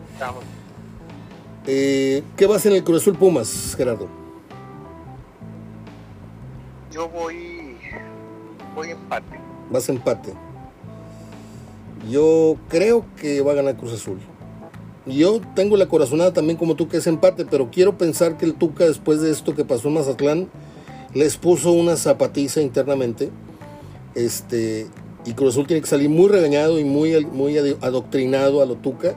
Eh, 1.67 2.23
¿Qué 2.37 2.47
vas 2.47 2.65
en 2.65 2.75
el 2.75 2.85
Cruz 2.85 3.03
Azul 3.03 3.19
Pumas, 3.19 3.75
Gerardo? 3.77 4.07
Yo 6.93 7.09
voy, 7.09 7.77
voy 8.77 8.91
empate. 8.91 9.41
Vas 9.69 9.89
empate. 9.89 10.33
Yo 12.09 12.55
creo 12.69 13.05
que 13.21 13.41
va 13.41 13.51
a 13.51 13.55
ganar 13.57 13.77
Cruz 13.77 13.95
Azul. 13.95 14.21
Yo 15.07 15.41
tengo 15.55 15.77
la 15.77 15.87
corazonada 15.87 16.33
también 16.33 16.59
como 16.59 16.75
tú 16.75 16.89
que 16.89 16.97
es 16.97 17.07
empate, 17.07 17.45
pero 17.45 17.71
quiero 17.71 17.97
pensar 17.97 18.37
que 18.37 18.45
el 18.45 18.55
Tuca 18.55 18.85
después 18.85 19.21
de 19.21 19.31
esto 19.31 19.55
que 19.55 19.65
pasó 19.65 19.89
en 19.89 19.95
Mazatlán 19.95 20.49
les 21.15 21.37
puso 21.37 21.73
una 21.73 21.97
zapatiza 21.97 22.61
internamente. 22.61 23.31
Este, 24.15 24.89
y 25.25 25.33
Cruz 25.35 25.55
tiene 25.67 25.81
que 25.81 25.87
salir 25.87 26.09
muy 26.09 26.29
regañado 26.29 26.79
y 26.81 26.85
muy, 26.85 27.25
muy 27.25 27.57
adoctrinado 27.57 28.63
a 28.63 28.67
lo 28.67 28.75
Tuca. 28.77 29.17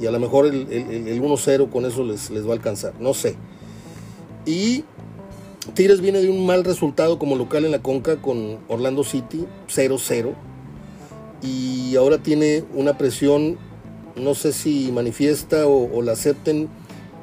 Y 0.00 0.06
a 0.06 0.12
lo 0.12 0.20
mejor 0.20 0.46
el, 0.46 0.70
el, 0.70 1.20
1-0 1.20 1.70
con 1.70 1.84
eso 1.84 2.04
les, 2.04 2.30
les 2.30 2.46
va 2.46 2.50
a 2.50 2.54
alcanzar. 2.54 2.94
No 3.00 3.14
sé. 3.14 3.34
Y 4.46 4.84
Tigres 5.74 6.00
viene 6.00 6.20
de 6.20 6.28
un 6.28 6.46
mal 6.46 6.62
resultado 6.64 7.18
como 7.18 7.34
local 7.34 7.64
en 7.64 7.72
la 7.72 7.82
Conca 7.82 8.22
con 8.22 8.58
Orlando 8.68 9.02
City, 9.02 9.44
0-0 9.68 10.34
y 11.42 11.94
ahora 11.96 12.18
tiene 12.18 12.64
una 12.74 12.98
presión, 12.98 13.58
no 14.18 14.34
sé 14.34 14.52
si 14.52 14.90
manifiesta 14.92 15.66
o, 15.66 16.02
la 16.02 16.12
acepten, 16.12 16.68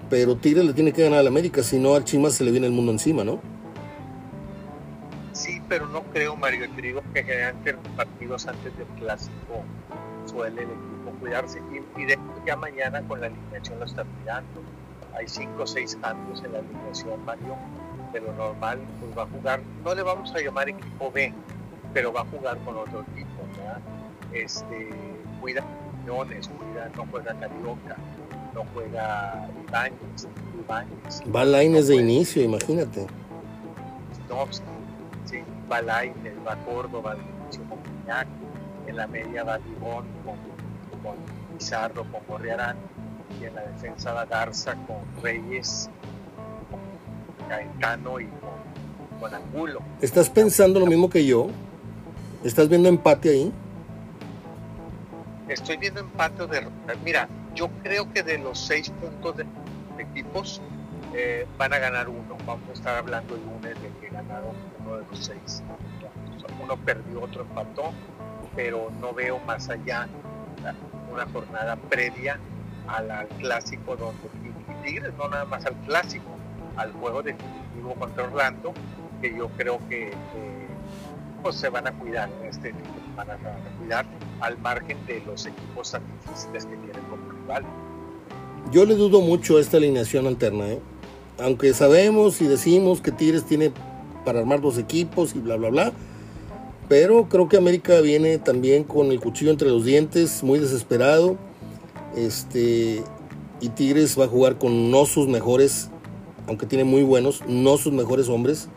pero 0.09 0.35
Tigres 0.35 0.65
le 0.65 0.73
tiene 0.73 0.93
que 0.93 1.03
ganar 1.03 1.19
al 1.19 1.27
América, 1.27 1.63
si 1.63 1.79
no 1.79 1.95
al 1.95 2.03
Chima 2.03 2.29
se 2.29 2.43
le 2.43 2.51
viene 2.51 2.67
el 2.67 2.73
mundo 2.73 2.91
encima, 2.91 3.23
¿no? 3.23 3.39
Sí, 5.33 5.61
pero 5.67 5.87
no 5.87 6.03
creo, 6.03 6.35
Mario, 6.35 6.69
te 6.75 6.81
digo 6.81 7.01
que 7.13 7.23
generalmente 7.23 7.73
los 7.73 7.87
partidos 7.95 8.47
antes 8.47 8.77
del 8.77 8.87
clásico 8.99 9.63
suele 10.25 10.63
el 10.63 10.69
equipo 10.69 11.11
cuidarse 11.19 11.61
y, 11.97 12.05
de 12.05 12.13
hecho 12.13 12.21
ya 12.45 12.55
mañana 12.55 13.01
con 13.07 13.21
la 13.21 13.27
alineación 13.27 13.79
lo 13.79 13.85
está 13.85 14.03
mirando. 14.19 14.61
Hay 15.17 15.27
cinco 15.27 15.63
o 15.63 15.67
seis 15.67 15.97
cambios 16.01 16.43
en 16.43 16.53
la 16.53 16.59
alineación, 16.59 17.23
Mario, 17.25 17.55
pero 18.11 18.33
normal, 18.33 18.79
pues 18.99 19.17
va 19.17 19.23
a 19.23 19.27
jugar, 19.27 19.61
no 19.83 19.95
le 19.95 20.03
vamos 20.03 20.33
a 20.33 20.39
llamar 20.39 20.69
equipo 20.69 21.11
B, 21.11 21.33
pero 21.93 22.11
va 22.11 22.21
a 22.21 22.25
jugar 22.25 22.57
con 22.59 22.75
otro 22.77 23.05
equipo, 23.13 23.43
¿verdad? 23.57 23.81
este, 24.35 24.89
cuida 25.41 25.63
no 26.05 27.05
juega 27.11 27.33
Carioca, 27.39 27.97
no 28.53 28.65
juega 28.73 29.47
Ibáñez, 29.67 30.27
Ibáñez. 30.63 31.23
Va 31.33 31.45
Laines 31.45 31.87
de 31.87 31.95
inicio, 31.95 32.43
imagínate. 32.43 33.07
No, 34.29 34.45
sí, 35.25 35.43
va 35.71 35.81
Laines, 35.81 36.33
va 36.45 36.55
Córdoba 36.65 37.15
de 37.15 37.21
inicio 37.21 37.63
con 37.69 37.79
Piñac, 37.79 38.27
en 38.87 38.95
la 38.95 39.07
media 39.07 39.43
va 39.43 39.57
Libón 39.57 40.05
con, 40.23 40.35
con 41.03 41.15
Pizarro, 41.57 42.05
con 42.11 42.21
Gorriarán, 42.27 42.77
y 43.39 43.45
en 43.45 43.55
la 43.55 43.63
defensa 43.63 44.13
va 44.13 44.25
Garza 44.25 44.75
con 44.87 44.97
Reyes, 45.21 45.89
con 46.69 47.47
Caetano 47.49 48.19
y 48.19 48.25
con, 48.25 49.19
con 49.19 49.33
Angulo. 49.33 49.79
¿Estás 50.01 50.29
pensando 50.29 50.79
lo 50.79 50.85
mismo 50.85 51.09
que 51.09 51.25
yo? 51.25 51.47
¿Estás 52.43 52.69
viendo 52.69 52.89
empate 52.89 53.29
ahí? 53.29 53.53
Estoy 55.47 55.77
viendo 55.77 55.99
empate 55.99 56.47
de 56.47 56.67
Mira, 57.03 57.27
yo 57.53 57.69
creo 57.83 58.11
que 58.11 58.23
de 58.23 58.37
los 58.37 58.59
seis 58.59 58.89
puntos 58.89 59.37
de, 59.37 59.45
equipos, 59.97 60.61
eh, 61.13 61.47
van 61.57 61.73
a 61.73 61.79
ganar 61.79 62.09
uno. 62.09 62.37
Vamos 62.45 62.69
a 62.69 62.73
estar 62.73 62.97
hablando 62.97 63.35
el 63.35 63.41
lunes 63.41 63.81
de 63.81 63.89
que 63.99 64.13
ganaron 64.13 64.55
uno 64.79 64.97
de 64.97 65.05
los 65.09 65.25
seis. 65.25 65.63
Uno 66.61 66.77
perdió, 66.77 67.21
otro 67.21 67.43
empató, 67.43 67.93
pero 68.55 68.91
no 68.99 69.13
veo 69.13 69.39
más 69.39 69.69
allá 69.69 70.07
una 71.11 71.25
jornada 71.27 71.75
previa 71.75 72.39
al, 72.87 73.27
clásico 73.39 73.95
donde 73.95 74.29
Tigres, 74.83 75.13
no 75.17 75.27
nada 75.29 75.45
más 75.45 75.65
al 75.65 75.75
clásico, 75.85 76.25
al 76.75 76.91
juego 76.93 77.23
definitivo 77.23 77.95
contra 77.95 78.25
Orlando, 78.25 78.73
que 79.21 79.35
yo 79.35 79.47
creo 79.49 79.79
que 79.89 80.11
pues 81.41 81.55
se 81.55 81.69
van 81.69 81.87
a 81.87 81.91
cuidar 81.91 82.29
este 82.43 82.73
van 83.15 83.29
a 83.31 83.37
cuidar 83.79 84.05
al 84.41 84.57
margen 84.59 84.97
de 85.05 85.21
los 85.25 85.45
equipos 85.45 85.91
tan 85.91 86.03
difíciles 86.21 86.65
que 86.65 86.75
tienen 86.77 87.03
como 87.09 87.31
rival. 87.31 87.63
Yo 88.71 88.85
le 88.85 88.95
dudo 88.95 89.21
mucho 89.21 89.59
esta 89.59 89.77
alineación 89.77 90.27
alterna, 90.27 90.67
¿eh? 90.67 90.79
aunque 91.39 91.73
sabemos 91.73 92.41
y 92.41 92.47
decimos 92.47 93.01
que 93.01 93.11
Tigres 93.11 93.45
tiene 93.45 93.71
para 94.23 94.39
armar 94.39 94.61
dos 94.61 94.77
equipos 94.77 95.35
y 95.35 95.39
bla, 95.39 95.55
bla, 95.55 95.69
bla. 95.69 95.93
Pero 96.87 97.27
creo 97.29 97.47
que 97.49 97.57
América 97.57 97.99
viene 98.01 98.37
también 98.37 98.83
con 98.83 99.11
el 99.11 99.19
cuchillo 99.19 99.51
entre 99.51 99.69
los 99.69 99.85
dientes, 99.85 100.43
muy 100.43 100.59
desesperado. 100.59 101.37
Este, 102.15 103.03
y 103.59 103.69
Tigres 103.69 104.19
va 104.19 104.25
a 104.25 104.27
jugar 104.27 104.57
con 104.57 104.91
no 104.91 105.05
sus 105.05 105.27
mejores, 105.27 105.89
aunque 106.47 106.65
tiene 106.65 106.83
muy 106.83 107.03
buenos, 107.03 107.41
no 107.47 107.77
sus 107.77 107.91
mejores 107.91 108.29
hombres. 108.29 108.69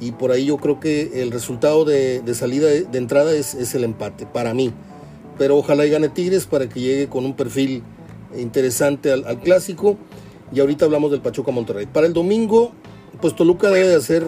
Y 0.00 0.12
por 0.12 0.30
ahí 0.30 0.46
yo 0.46 0.56
creo 0.56 0.80
que 0.80 1.22
el 1.22 1.30
resultado 1.30 1.84
de, 1.84 2.22
salida, 2.34 2.68
de 2.68 2.98
entrada 2.98 3.32
es, 3.34 3.74
el 3.74 3.84
empate, 3.84 4.26
para 4.26 4.54
mí. 4.54 4.72
Pero 5.38 5.56
ojalá 5.56 5.86
y 5.86 5.90
gane 5.90 6.08
Tigres 6.08 6.46
para 6.46 6.68
que 6.68 6.80
llegue 6.80 7.08
con 7.08 7.24
un 7.24 7.34
perfil 7.34 7.82
interesante 8.36 9.12
al, 9.12 9.26
al 9.26 9.40
clásico 9.40 9.96
y 10.52 10.60
ahorita 10.60 10.84
hablamos 10.84 11.10
del 11.10 11.20
Pachuca 11.20 11.52
Monterrey. 11.52 11.86
Para 11.86 12.06
el 12.06 12.12
domingo, 12.12 12.72
pues 13.20 13.36
Toluca 13.36 13.68
debe 13.68 13.88
de 13.88 13.96
hacer 13.96 14.24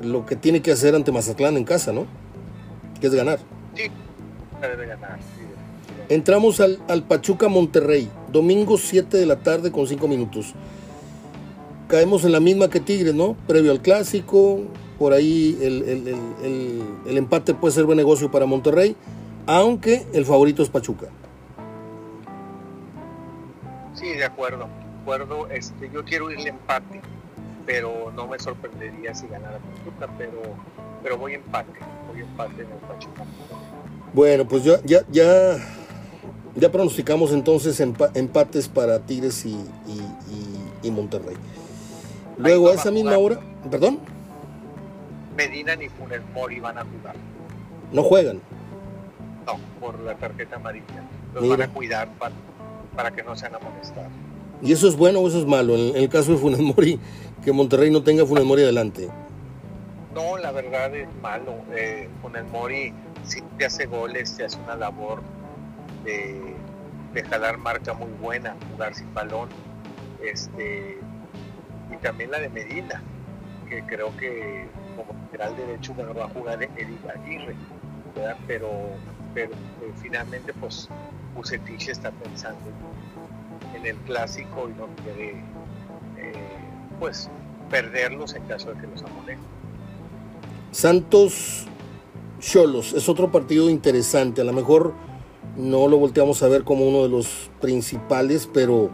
lo 0.00 0.26
que 0.26 0.36
tiene 0.36 0.62
que 0.62 0.72
hacer 0.72 0.94
ante 0.94 1.12
Mazatlán 1.12 1.56
en 1.56 1.64
casa, 1.64 1.92
¿no? 1.92 2.06
Que 3.00 3.08
es 3.08 3.14
ganar. 3.14 3.38
Sí, 3.74 3.84
debe 4.60 4.86
ganar. 4.86 5.18
Entramos 6.08 6.60
al, 6.60 7.02
Pachuca 7.08 7.48
Monterrey, 7.48 8.08
domingo 8.30 8.78
7 8.78 9.16
de 9.16 9.26
la 9.26 9.36
tarde 9.36 9.72
con 9.72 9.86
5 9.86 10.06
minutos. 10.06 10.54
Caemos 11.88 12.24
en 12.24 12.32
la 12.32 12.40
misma 12.40 12.68
que 12.68 12.80
Tigres, 12.80 13.14
¿no? 13.14 13.36
Previo 13.46 13.70
al 13.70 13.80
clásico, 13.80 14.62
por 14.98 15.12
ahí 15.12 15.58
el, 15.62 16.16
el 17.06 17.16
empate 17.16 17.54
puede 17.54 17.72
ser 17.74 17.84
buen 17.84 17.96
negocio 17.96 18.30
para 18.30 18.46
Monterrey, 18.46 18.96
aunque 19.46 20.06
el 20.12 20.24
favorito 20.24 20.62
es 20.62 20.68
Pachuca. 20.68 21.06
Sí, 23.94 24.08
de 24.08 24.24
acuerdo 24.24 24.68
este, 25.50 25.90
yo 25.92 26.04
quiero 26.04 26.30
irle 26.30 26.50
empate, 26.50 27.00
pero 27.64 28.12
no 28.14 28.26
me 28.26 28.38
sorprendería 28.38 29.14
si 29.14 29.28
ganara 29.28 29.58
Pachuca, 29.58 30.08
pero, 30.18 30.42
pero 31.02 31.16
voy 31.16 31.34
empate, 31.34 31.78
voy 32.08 32.20
empate 32.20 32.62
en 32.62 32.72
el 32.72 32.78
Pachuca. 32.88 33.24
Bueno, 34.12 34.46
pues 34.48 34.64
ya, 34.64 34.80
ya, 34.84 35.00
ya, 35.10 35.56
ya 36.54 36.72
pronosticamos 36.72 37.32
entonces 37.32 37.78
empates 37.80 38.68
para 38.68 38.98
Tigres 39.00 39.44
y, 39.46 39.56
y, 40.82 40.90
Monterrey. 40.90 41.36
Luego 42.38 42.70
a 42.70 42.74
esa 42.74 42.90
misma 42.90 43.16
hora, 43.16 43.40
perdón. 43.70 43.98
Medina 45.36 45.76
ni 45.76 45.88
Funes 45.88 46.20
Mori 46.34 46.60
van 46.60 46.78
a 46.78 46.82
jugar. 46.82 47.14
¿No 47.92 48.02
juegan? 48.02 48.40
No, 49.46 49.54
por 49.80 49.98
la 50.00 50.14
tarjeta 50.14 50.56
amarilla. 50.56 51.04
Los 51.34 51.48
van 51.48 51.62
a 51.62 51.68
cuidar 51.68 52.08
para, 52.18 52.34
para 52.94 53.10
que 53.10 53.22
no 53.22 53.36
sean 53.36 53.54
amonestados. 53.54 54.10
¿Y 54.62 54.72
eso 54.72 54.88
es 54.88 54.96
bueno 54.96 55.20
o 55.20 55.28
eso 55.28 55.38
es 55.38 55.46
malo? 55.46 55.74
En, 55.74 55.96
el 55.96 56.08
caso 56.08 56.32
de 56.32 56.38
Funes 56.38 56.60
Mori, 56.60 56.98
que 57.44 57.52
Monterrey 57.52 57.90
no 57.90 58.02
tenga 58.02 58.24
Funes 58.24 58.44
Mori 58.44 58.62
adelante. 58.62 59.08
No, 60.14 60.38
la 60.38 60.50
verdad 60.50 60.94
es 60.94 61.08
malo. 61.20 61.54
Eh, 61.74 62.08
Funes 62.22 62.44
Mori 62.50 62.92
sí 63.22 63.42
te 63.58 63.66
hace 63.66 63.86
goles, 63.86 64.36
te 64.36 64.44
hace 64.44 64.58
una 64.60 64.76
labor 64.76 65.22
de, 66.04 66.54
jalar 67.28 67.58
marca 67.58 67.92
muy 67.92 68.10
buena, 68.20 68.56
jugar 68.72 68.94
sin 68.94 69.12
balón. 69.12 69.48
Este, 70.22 70.98
y 71.92 71.96
también 71.96 72.30
la 72.30 72.40
de 72.40 72.48
Medina, 72.48 73.02
que 73.68 73.82
creo 73.84 74.16
que 74.16 74.66
como 74.96 75.12
lateral 75.22 75.56
derecho 75.56 75.94
va 75.96 76.24
a 76.24 76.28
jugar 76.28 76.62
Eric 76.62 77.08
Aguirre, 77.08 77.54
pero, 78.46 78.70
pero 79.34 79.50
eh, 79.52 79.92
finalmente 80.00 80.52
pues 80.54 80.88
Bucetich 81.34 81.88
está 81.88 82.10
pensando 82.10 82.70
en 83.74 83.86
el 83.86 83.96
clásico 83.98 84.68
y 84.68 84.78
no 84.78 84.86
quiere 85.04 85.30
eh, 86.18 86.32
pues 86.98 87.28
perderlos 87.70 88.34
en 88.34 88.44
caso 88.44 88.72
de 88.72 88.80
que 88.80 88.86
los 88.86 89.02
amonesten. 89.02 89.38
Santos 90.70 91.66
Cholos 92.40 92.92
es 92.92 93.08
otro 93.08 93.30
partido 93.30 93.70
interesante, 93.70 94.40
a 94.40 94.44
lo 94.44 94.52
mejor 94.52 94.94
no 95.56 95.88
lo 95.88 95.98
volteamos 95.98 96.42
a 96.42 96.48
ver 96.48 96.64
como 96.64 96.86
uno 96.86 97.02
de 97.02 97.08
los 97.08 97.50
principales, 97.60 98.48
pero 98.52 98.90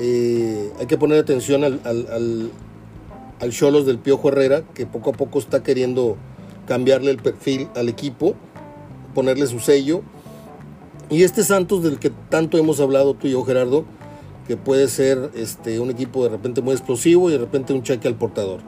eh, 0.00 0.72
hay 0.78 0.86
que 0.86 0.98
poner 0.98 1.18
atención 1.18 1.64
al, 1.64 1.80
al, 1.84 2.50
Cholos 3.50 3.84
del 3.84 3.98
Piojo 3.98 4.28
Herrera, 4.28 4.62
que 4.74 4.86
poco 4.86 5.10
a 5.10 5.12
poco 5.12 5.38
está 5.38 5.62
queriendo 5.62 6.16
cambiarle 6.66 7.10
el 7.10 7.18
perfil 7.18 7.68
al 7.76 7.90
equipo, 7.90 8.34
ponerle 9.14 9.46
su 9.46 9.60
sello. 9.60 10.02
Y 11.10 11.24
este 11.24 11.44
Santos 11.44 11.82
del 11.82 11.98
que 11.98 12.10
tanto 12.30 12.56
hemos 12.56 12.80
hablado 12.80 13.12
tú 13.14 13.26
y 13.26 13.32
yo, 13.32 13.44
Gerardo, 13.44 13.84
que 14.48 14.56
puede 14.56 14.88
ser 14.88 15.30
este, 15.34 15.78
un 15.78 15.90
equipo 15.90 16.24
de 16.24 16.30
repente 16.30 16.62
muy 16.62 16.72
explosivo 16.72 17.28
y 17.28 17.32
de 17.32 17.38
repente 17.38 17.74
un 17.74 17.82
cheque 17.82 18.08
al 18.08 18.14
portador. 18.14 18.60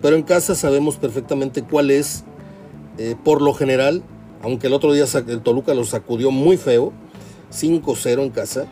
Pero 0.00 0.16
en 0.16 0.22
casa 0.22 0.54
sabemos 0.54 0.96
perfectamente 0.96 1.62
cuál 1.62 1.90
es, 1.90 2.24
eh, 2.96 3.14
por 3.22 3.42
lo 3.42 3.52
general, 3.52 4.02
aunque 4.42 4.66
el 4.66 4.72
otro 4.72 4.92
día 4.92 5.04
el 5.28 5.42
Toluca 5.42 5.74
lo 5.74 5.84
sacudió 5.84 6.30
muy 6.30 6.56
feo, 6.56 6.92
5-0 7.52 8.22
en 8.22 8.30
casa, 8.30 8.66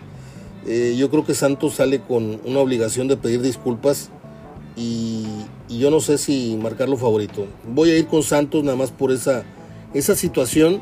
eh, 0.67 0.95
yo 0.97 1.11
creo 1.11 1.25
que 1.25 1.35
Santos 1.35 1.75
sale 1.75 2.01
con 2.01 2.41
una 2.45 2.61
obligación 2.61 3.09
de 3.09 3.17
pedir 3.17 3.43
disculpas 3.43 4.11
y, 4.77 5.27
yo 5.69 5.91
no 5.91 6.01
sé 6.01 6.19
si 6.19 6.59
marcarlo 6.61 6.97
favorito. 6.97 7.47
Voy 7.69 7.91
a 7.91 7.97
ir 7.97 8.09
con 8.09 8.25
Santos 8.25 8.65
nada 8.65 8.77
más 8.77 8.91
por 8.91 9.13
esa, 9.13 9.45
esa 9.95 10.17
situación 10.17 10.81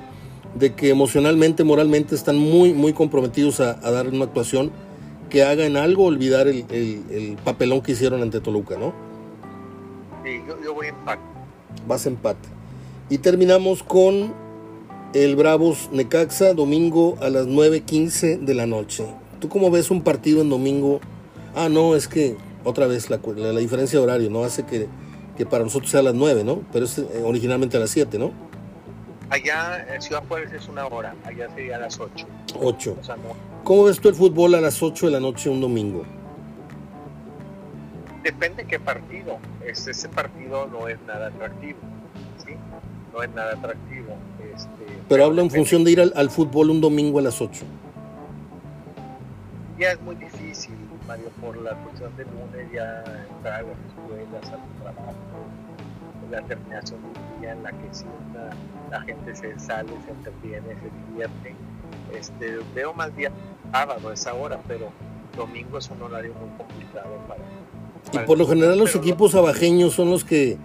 de 0.54 0.74
que 0.74 0.88
emocionalmente, 0.88 1.62
moralmente 1.62 2.14
están 2.14 2.38
muy, 2.38 2.72
muy 2.72 2.94
comprometidos 2.94 3.60
a, 3.60 3.78
a 3.86 3.90
dar 3.90 4.08
una 4.08 4.24
actuación 4.24 4.72
que 5.28 5.44
haga 5.44 5.66
en 5.66 5.76
algo 5.76 6.04
olvidar 6.04 6.48
el, 6.48 7.36
papelón 7.44 7.82
que 7.82 7.92
hicieron 7.92 8.22
ante 8.22 8.40
Toluca, 8.40 8.76
¿no? 8.76 8.92
Sí, 10.24 10.40
yo, 10.64 10.74
voy 10.74 10.86
a 10.86 10.90
empate. 10.90 11.22
Vas 11.86 12.06
a 12.06 12.08
empate. 12.08 12.48
Y 13.10 13.18
terminamos 13.18 13.82
con 13.82 14.32
el 15.14 15.36
Bravos 15.36 15.88
Necaxa, 15.92 16.54
domingo 16.54 17.16
a 17.20 17.30
las 17.30 17.46
9.15 17.46 18.40
de 18.40 18.54
la 18.54 18.66
noche. 18.66 19.06
¿Tú 19.40 19.48
cómo 19.48 19.70
ves 19.70 19.90
un 19.90 20.02
partido 20.02 20.42
en 20.42 20.50
domingo? 20.50 21.00
Ah, 21.54 21.68
no, 21.68 21.94
es 21.94 22.08
que 22.08 22.36
otra 22.64 22.86
vez 22.86 23.08
la, 23.10 23.20
la, 23.36 23.60
diferencia 23.60 23.98
de 23.98 24.04
horario 24.04 24.30
no 24.30 24.44
hace 24.44 24.64
que, 24.64 24.88
que, 25.36 25.46
para 25.46 25.64
nosotros 25.64 25.90
sea 25.90 26.00
a 26.00 26.02
las 26.02 26.14
9, 26.14 26.44
¿no? 26.44 26.62
Pero 26.72 26.84
es 26.84 26.98
eh, 26.98 27.22
originalmente 27.24 27.76
a 27.76 27.80
las 27.80 27.90
7, 27.90 28.18
¿no? 28.18 28.32
Allá 29.30 29.86
en 29.94 30.00
Ciudad 30.02 30.22
Juárez 30.26 30.52
es 30.52 30.68
una 30.68 30.86
hora, 30.86 31.14
allá 31.24 31.48
sería 31.54 31.76
a 31.76 31.80
las 31.80 32.00
8. 32.00 32.26
8. 32.60 32.96
¿Cómo 33.62 33.84
ves 33.84 34.00
tú 34.00 34.08
el 34.08 34.14
fútbol 34.14 34.54
a 34.54 34.60
las 34.60 34.82
8 34.82 35.06
de 35.06 35.12
la 35.12 35.20
noche 35.20 35.50
un 35.50 35.60
domingo? 35.60 36.04
Depende 38.22 38.64
qué 38.64 38.80
partido. 38.80 39.38
ese 39.64 40.08
partido 40.08 40.66
no 40.66 40.88
es 40.88 40.98
nada 41.06 41.28
atractivo. 41.28 41.78
¿sí? 42.44 42.54
No 43.12 43.22
es 43.22 43.30
nada 43.30 43.52
atractivo. 43.52 44.16
Este, 44.54 44.68
pero 45.08 45.24
hablo 45.24 45.42
en 45.42 45.50
función 45.50 45.84
de 45.84 45.92
ir 45.92 46.00
al, 46.00 46.30
fútbol 46.30 46.70
un 46.70 46.80
domingo 46.80 47.18
a 47.18 47.22
las 47.22 47.40
8. 47.40 47.64
Ya 49.78 49.92
es 49.92 50.00
muy 50.02 50.16
difícil, 50.16 50.74
Mario, 51.06 51.30
por 51.40 51.56
la 51.56 51.74
cuestión 51.84 52.16
del 52.16 52.26
lunes 52.26 52.72
ya 52.72 53.04
entrar 53.30 53.60
a 53.60 53.62
las 53.62 53.76
escuelas, 53.88 54.52
al 54.52 54.82
trabajo, 54.82 55.14
la 56.30 56.42
terminación 56.42 57.00
del 57.02 57.40
día 57.40 57.52
en 57.52 57.62
la 57.62 57.70
que 57.70 57.88
sí 57.92 58.04
la 58.90 59.00
gente 59.02 59.36
se 59.36 59.58
sale, 59.58 59.90
se 60.04 60.10
entretiene, 60.10 60.66
se 60.66 61.10
divierte. 61.10 61.54
Este, 62.12 62.58
veo 62.74 62.92
más 62.92 63.14
bien 63.14 63.32
sábado 63.72 64.12
esa 64.12 64.34
hora, 64.34 64.60
pero 64.66 64.90
domingo 65.36 65.78
es 65.78 65.88
un 65.90 66.02
horario 66.02 66.34
muy 66.34 66.48
complicado 66.56 67.16
para... 67.28 67.42
y 68.12 68.26
por 68.26 68.38
lo 68.38 68.46
general 68.46 68.78
los 68.78 68.94
equipos 68.96 69.34
abajeños 69.34 69.94
son 69.94 70.10
los 70.10 70.24
que, 70.24 70.56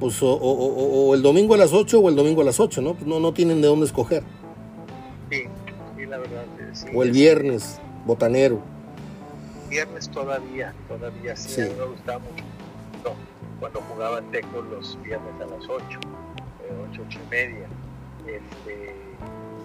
pues, 0.00 0.18
o, 0.20 1.12
el 1.14 1.22
domingo 1.22 1.54
a 1.54 1.58
las 1.58 1.72
8 1.72 2.00
o 2.00 2.08
el 2.08 2.16
domingo 2.16 2.42
a 2.42 2.44
las 2.44 2.58
8, 2.58 2.82
¿no? 2.82 2.94
Pues 2.94 3.06
no, 3.06 3.20
no 3.20 3.32
tienen 3.32 3.60
de 3.60 3.68
dónde 3.68 3.86
escoger. 3.86 4.24
Sí, 5.30 5.44
sí, 5.96 6.06
la 6.06 6.18
verdad. 6.18 6.44
o 6.94 7.02
el 7.02 7.12
viernes, 7.12 7.80
botanero. 8.04 8.60
Viernes 9.68 10.08
todavía, 10.10 10.74
todavía 10.88 11.36
sí, 11.36 11.62
A 11.62 11.66
mí 11.66 11.74
me 11.78 11.84
gustaba 11.86 12.18
mucho 12.18 12.44
cuando 13.62 13.80
jugaba 13.82 14.20
Teco 14.32 14.60
los 14.60 15.00
viernes 15.02 15.32
a 15.40 15.46
las 15.46 15.68
8, 15.68 16.00
8, 16.90 17.02
8 17.06 17.20
y 17.24 17.30
media. 17.30 17.66
Este, 18.26 18.96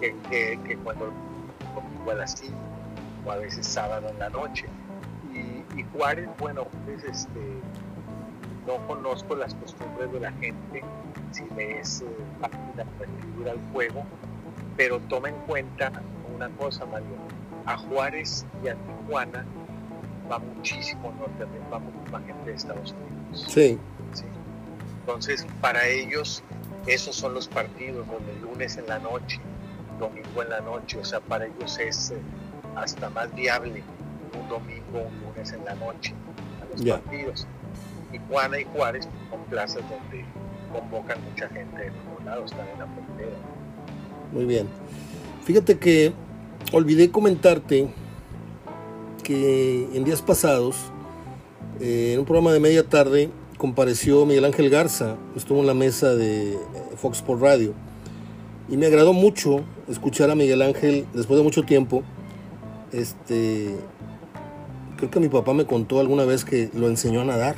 que, 0.00 0.58
que, 0.66 0.76
cuando 0.78 1.12
a 2.08 2.14
las 2.14 2.38
5 2.38 2.54
o 3.26 3.32
a 3.32 3.36
veces 3.36 3.66
sábado 3.66 4.08
en 4.08 4.18
la 4.18 4.30
noche. 4.30 4.66
Y, 5.32 5.78
Y 5.78 5.84
Juárez, 5.92 6.28
bueno, 6.38 6.66
pues 6.84 7.02
este, 7.02 7.40
no 8.68 8.86
conozco 8.86 9.34
las 9.34 9.54
costumbres 9.54 10.12
de 10.12 10.20
la 10.20 10.32
gente, 10.32 10.84
si 11.32 11.44
le 11.56 11.80
es 11.80 12.04
fácil 12.40 12.58
la 13.44 13.50
al 13.50 13.58
juego, 13.72 14.04
pero 14.76 15.00
toma 15.08 15.30
en 15.30 15.36
cuenta 15.46 15.90
una 16.34 16.48
cosa, 16.50 16.86
Mario, 16.86 17.08
a 17.68 17.76
Juárez 17.76 18.46
y 18.64 18.68
a 18.68 18.74
Tijuana 18.74 19.44
va 20.30 20.38
muchísimo 20.38 21.12
norte, 21.18 21.44
va 21.70 21.78
mucha 21.78 22.18
gente 22.26 22.50
de 22.50 22.56
Estados 22.56 22.92
Unidos. 22.92 23.46
Sí. 23.48 23.78
Entonces, 25.00 25.46
para 25.60 25.86
ellos, 25.86 26.42
esos 26.86 27.14
son 27.14 27.34
los 27.34 27.46
partidos, 27.46 28.06
donde 28.06 28.34
lunes 28.40 28.78
en 28.78 28.86
la 28.86 28.98
noche, 28.98 29.38
domingo 29.98 30.42
en 30.42 30.48
la 30.48 30.60
noche, 30.60 30.98
o 30.98 31.04
sea, 31.04 31.20
para 31.20 31.46
ellos 31.46 31.78
es 31.78 32.10
eh, 32.10 32.18
hasta 32.74 33.10
más 33.10 33.34
viable 33.34 33.82
un 34.40 34.48
domingo, 34.48 35.06
un 35.06 35.28
lunes 35.28 35.52
en 35.52 35.64
la 35.66 35.74
noche 35.74 36.14
a 36.62 36.64
los 36.72 36.82
partidos. 36.82 37.46
Tijuana 38.10 38.60
y 38.60 38.64
Juárez 38.64 39.06
son 39.30 39.44
plazas 39.44 39.82
donde 39.90 40.24
convocan 40.72 41.22
mucha 41.22 41.48
gente 41.50 41.84
de 41.84 41.90
todos 41.90 42.24
lados, 42.24 42.50
están 42.50 42.68
en 42.68 42.78
la 42.78 42.86
frontera. 42.86 43.36
Muy 44.32 44.44
bien. 44.46 44.68
Fíjate 45.44 45.78
que 45.78 46.12
olvidé 46.72 47.10
comentarte 47.10 47.88
que 49.22 49.88
en 49.94 50.04
días 50.04 50.22
pasados, 50.22 50.76
eh, 51.80 52.12
en 52.14 52.20
un 52.20 52.24
programa 52.24 52.52
de 52.52 52.60
media 52.60 52.88
tarde, 52.88 53.30
compareció 53.56 54.24
Miguel 54.26 54.44
Ángel 54.44 54.70
Garza, 54.70 55.16
estuvo 55.36 55.60
en 55.60 55.66
la 55.66 55.74
mesa 55.74 56.14
de 56.14 56.58
Fox 56.96 57.22
por 57.22 57.40
Radio, 57.40 57.74
y 58.68 58.76
me 58.76 58.86
agradó 58.86 59.12
mucho 59.12 59.60
escuchar 59.88 60.30
a 60.30 60.34
Miguel 60.34 60.62
Ángel 60.62 61.06
después 61.14 61.38
de 61.38 61.42
mucho 61.42 61.62
tiempo. 61.62 62.02
Este, 62.92 63.74
creo 64.96 65.10
que 65.10 65.20
mi 65.20 65.28
papá 65.28 65.54
me 65.54 65.64
contó 65.64 66.00
alguna 66.00 66.24
vez 66.24 66.44
que 66.44 66.70
lo 66.74 66.88
enseñó 66.88 67.22
a 67.22 67.24
nadar, 67.24 67.56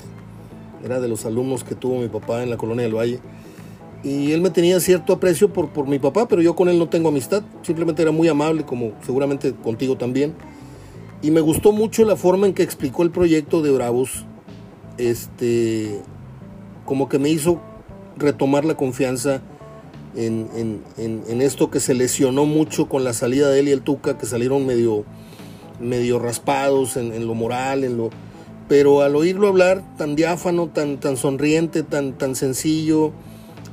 era 0.85 1.01
de 1.01 1.09
los 1.09 1.27
alumnos 1.27 1.65
que 1.65 1.75
tuvo 1.75 1.99
mi 1.99 2.09
papá 2.09 2.43
en 2.43 2.51
la 2.51 2.57
colonia 2.57 2.85
del 2.85 2.95
Valle 2.95 3.21
y 4.03 4.33
él 4.33 4.41
me 4.41 4.51
tenía 4.51 4.81
cierto 4.81 5.13
aprecio 5.13 5.53
por, 5.53 5.71
por 5.71 5.87
mi 5.87 5.99
papá, 5.99 6.27
pero 6.27 6.41
yo 6.41 6.57
con 6.57 6.69
él 6.69 6.79
no 6.79 6.89
tengo 6.89 7.09
amistad, 7.09 7.43
simplemente 7.63 8.03
era 8.03 8.13
muy 8.13 8.29
amable, 8.29 8.65
como 8.65 8.93
seguramente 9.05 9.53
contigo 9.53 9.97
también. 9.97 10.35
Y 11.23 11.31
me 11.31 11.41
gustó 11.41 11.73
mucho 11.73 12.05
la 12.05 12.17
forma 12.17 12.47
en 12.47 12.55
que 12.55 12.63
explicó 12.63 13.03
el 13.03 13.11
proyecto 13.11 13.61
de 13.61 13.71
Bravos, 13.71 14.25
este, 14.97 16.01
como 16.87 17.09
que 17.09 17.19
me 17.19 17.29
hizo 17.29 17.61
retomar 18.17 18.65
la 18.65 18.75
confianza 18.75 19.43
en, 20.17 20.49
en, 20.97 21.23
en, 21.29 21.43
esto 21.43 21.71
que 21.71 21.79
se 21.79 21.95
lesionó 21.95 22.45
mucho 22.45 22.89
con 22.89 23.05
la 23.05 23.13
salida 23.13 23.49
de 23.49 23.61
él 23.61 23.69
y 23.69 23.73
el 23.73 23.83
Tuca, 23.83 24.19
que 24.19 24.27
salieron 24.27 24.67
medio, 24.67 25.05
medio 25.79 26.19
raspados 26.19 26.97
en, 26.97 27.27
lo 27.27 27.35
moral, 27.35 27.85
en 27.85 27.97
lo... 27.97 28.11
Pero 28.69 29.03
al 29.03 29.17
oírlo 29.17 29.49
hablar 29.49 29.85
tan 29.97 30.17
diáfano, 30.17 30.69
tan, 30.69 30.99
tan 30.99 31.17
sonriente, 31.17 31.83
tan, 31.83 32.17
tan 32.17 32.35
sencillo, 32.35 33.13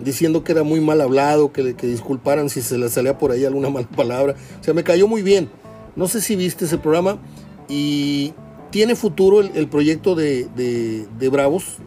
diciendo 0.01 0.43
que 0.43 0.51
era 0.51 0.63
muy 0.63 0.81
mal 0.81 1.01
hablado, 1.01 1.51
que, 1.51 1.75
que 1.75 1.87
disculparan 1.87 2.49
si 2.49 2.61
se 2.61 2.77
le 2.77 2.89
salía 2.89 3.17
por 3.17 3.31
ahí 3.31 3.45
alguna 3.45 3.69
mala 3.71 3.87
palabra. 3.87 4.35
O 4.59 4.63
sea, 4.63 4.73
me 4.73 4.83
cayó 4.83 5.07
muy 5.07 5.21
bien. 5.21 5.49
No 5.95 6.07
sé 6.07 6.21
si 6.21 6.35
viste 6.35 6.65
ese 6.65 6.77
programa 6.77 7.17
y 7.67 8.33
tiene 8.69 8.95
futuro 8.95 9.41
el, 9.41 9.67
proyecto 9.67 10.15
de, 10.15 10.47
de, 10.53 11.29
Bravos 11.29 11.77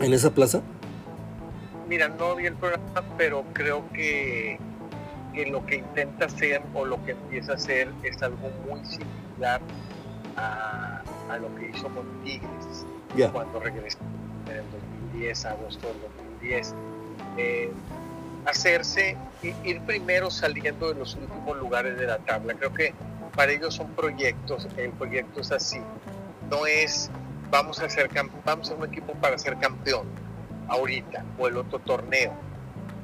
en 0.00 0.12
esa 0.12 0.34
plaza. 0.34 0.62
Mira, 1.88 2.08
no 2.08 2.36
vi 2.36 2.46
el 2.46 2.54
programa, 2.54 3.02
pero 3.16 3.44
creo 3.52 3.84
que, 3.92 4.58
que 5.34 5.46
lo 5.46 5.64
que 5.66 5.76
intenta 5.76 6.26
hacer 6.26 6.62
o 6.74 6.84
lo 6.84 7.02
que 7.04 7.12
empieza 7.12 7.52
a 7.52 7.54
hacer 7.54 7.88
es 8.02 8.22
algo 8.22 8.50
muy 8.68 8.84
similar 8.84 9.60
a, 10.36 11.02
a 11.30 11.38
lo 11.38 11.54
que 11.54 11.70
hizo 11.70 11.88
con 11.88 12.06
Tigres 12.24 12.86
cuando 13.32 13.60
regresó 13.60 13.98
en 14.46 14.56
el 14.56 14.64
2010, 15.12 15.44
agosto 15.46 15.86
del 15.86 15.96
2010 16.40 16.74
eh, 17.36 17.72
hacerse, 18.46 19.16
ir 19.42 19.80
primero 19.82 20.30
saliendo 20.30 20.92
de 20.92 20.98
los 20.98 21.14
últimos 21.14 21.56
lugares 21.58 21.98
de 21.98 22.06
la 22.06 22.18
tabla. 22.18 22.54
Creo 22.54 22.72
que 22.72 22.94
para 23.34 23.52
ellos 23.52 23.74
son 23.74 23.88
proyectos, 23.92 24.68
el 24.76 24.90
proyecto 24.90 25.40
es 25.40 25.52
así, 25.52 25.80
no 26.50 26.66
es 26.66 27.10
vamos 27.50 27.80
a 27.80 27.88
ser 27.88 28.08
vamos 28.44 28.70
a 28.70 28.74
un 28.74 28.84
equipo 28.84 29.12
para 29.14 29.36
ser 29.38 29.58
campeón 29.58 30.06
ahorita 30.68 31.24
o 31.38 31.48
el 31.48 31.56
otro 31.56 31.78
torneo, 31.80 32.32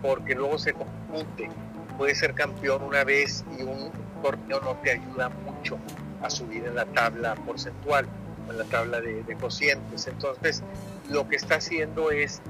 porque 0.02 0.34
luego 0.34 0.58
se 0.58 0.72
confunde, 0.72 1.50
puede 1.96 2.14
ser 2.14 2.34
campeón 2.34 2.82
una 2.82 3.04
vez 3.04 3.44
y 3.58 3.62
un 3.62 3.90
torneo 4.22 4.60
no 4.60 4.74
te 4.82 4.92
ayuda 4.92 5.28
mucho 5.28 5.78
a 6.22 6.30
subir 6.30 6.64
en 6.64 6.74
la 6.74 6.84
tabla 6.86 7.34
porcentual 7.34 8.06
en 8.48 8.58
la 8.58 8.64
tabla 8.64 9.00
de, 9.00 9.22
de 9.22 9.36
cocientes. 9.36 10.06
Entonces, 10.06 10.62
lo 11.10 11.28
que 11.28 11.36
está 11.36 11.56
haciendo 11.56 12.10
es 12.10 12.40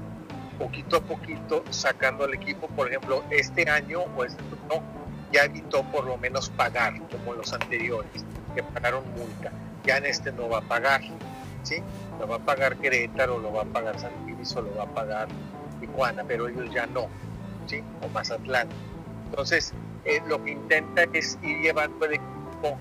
poquito 0.59 0.97
a 0.97 1.01
poquito 1.01 1.63
sacando 1.71 2.25
al 2.25 2.33
equipo, 2.33 2.67
por 2.67 2.89
ejemplo, 2.89 3.23
este 3.31 3.67
año 3.69 4.01
o 4.15 4.25
este 4.25 4.43
no, 4.69 4.83
ya 5.31 5.45
evitó 5.45 5.83
por 5.83 6.05
lo 6.05 6.17
menos 6.17 6.49
pagar, 6.49 6.93
como 7.09 7.33
los 7.33 7.53
anteriores, 7.53 8.25
que 8.53 8.61
pagaron 8.61 9.03
multa. 9.13 9.51
Ya 9.85 9.97
en 9.97 10.05
este 10.05 10.31
no 10.31 10.49
va 10.49 10.59
a 10.59 10.61
pagar, 10.61 11.01
¿sí? 11.63 11.81
Lo 12.19 12.27
va 12.27 12.35
a 12.35 12.39
pagar 12.39 12.75
Querétaro, 12.77 13.39
lo 13.39 13.53
va 13.53 13.61
a 13.61 13.65
pagar 13.65 13.99
San 13.99 14.11
Luis 14.25 14.55
o 14.55 14.61
lo 14.61 14.75
va 14.75 14.83
a 14.83 14.93
pagar 14.93 15.27
Tijuana, 15.79 16.23
pero 16.27 16.49
ellos 16.49 16.69
ya 16.73 16.85
no, 16.85 17.07
¿sí? 17.65 17.81
O 18.01 18.09
Mazatlán. 18.09 18.67
Entonces, 19.29 19.73
eh, 20.03 20.21
lo 20.27 20.43
que 20.43 20.51
intenta 20.51 21.03
es 21.13 21.39
ir 21.41 21.61
llevando 21.61 22.05
el 22.05 22.15
equipo 22.15 22.77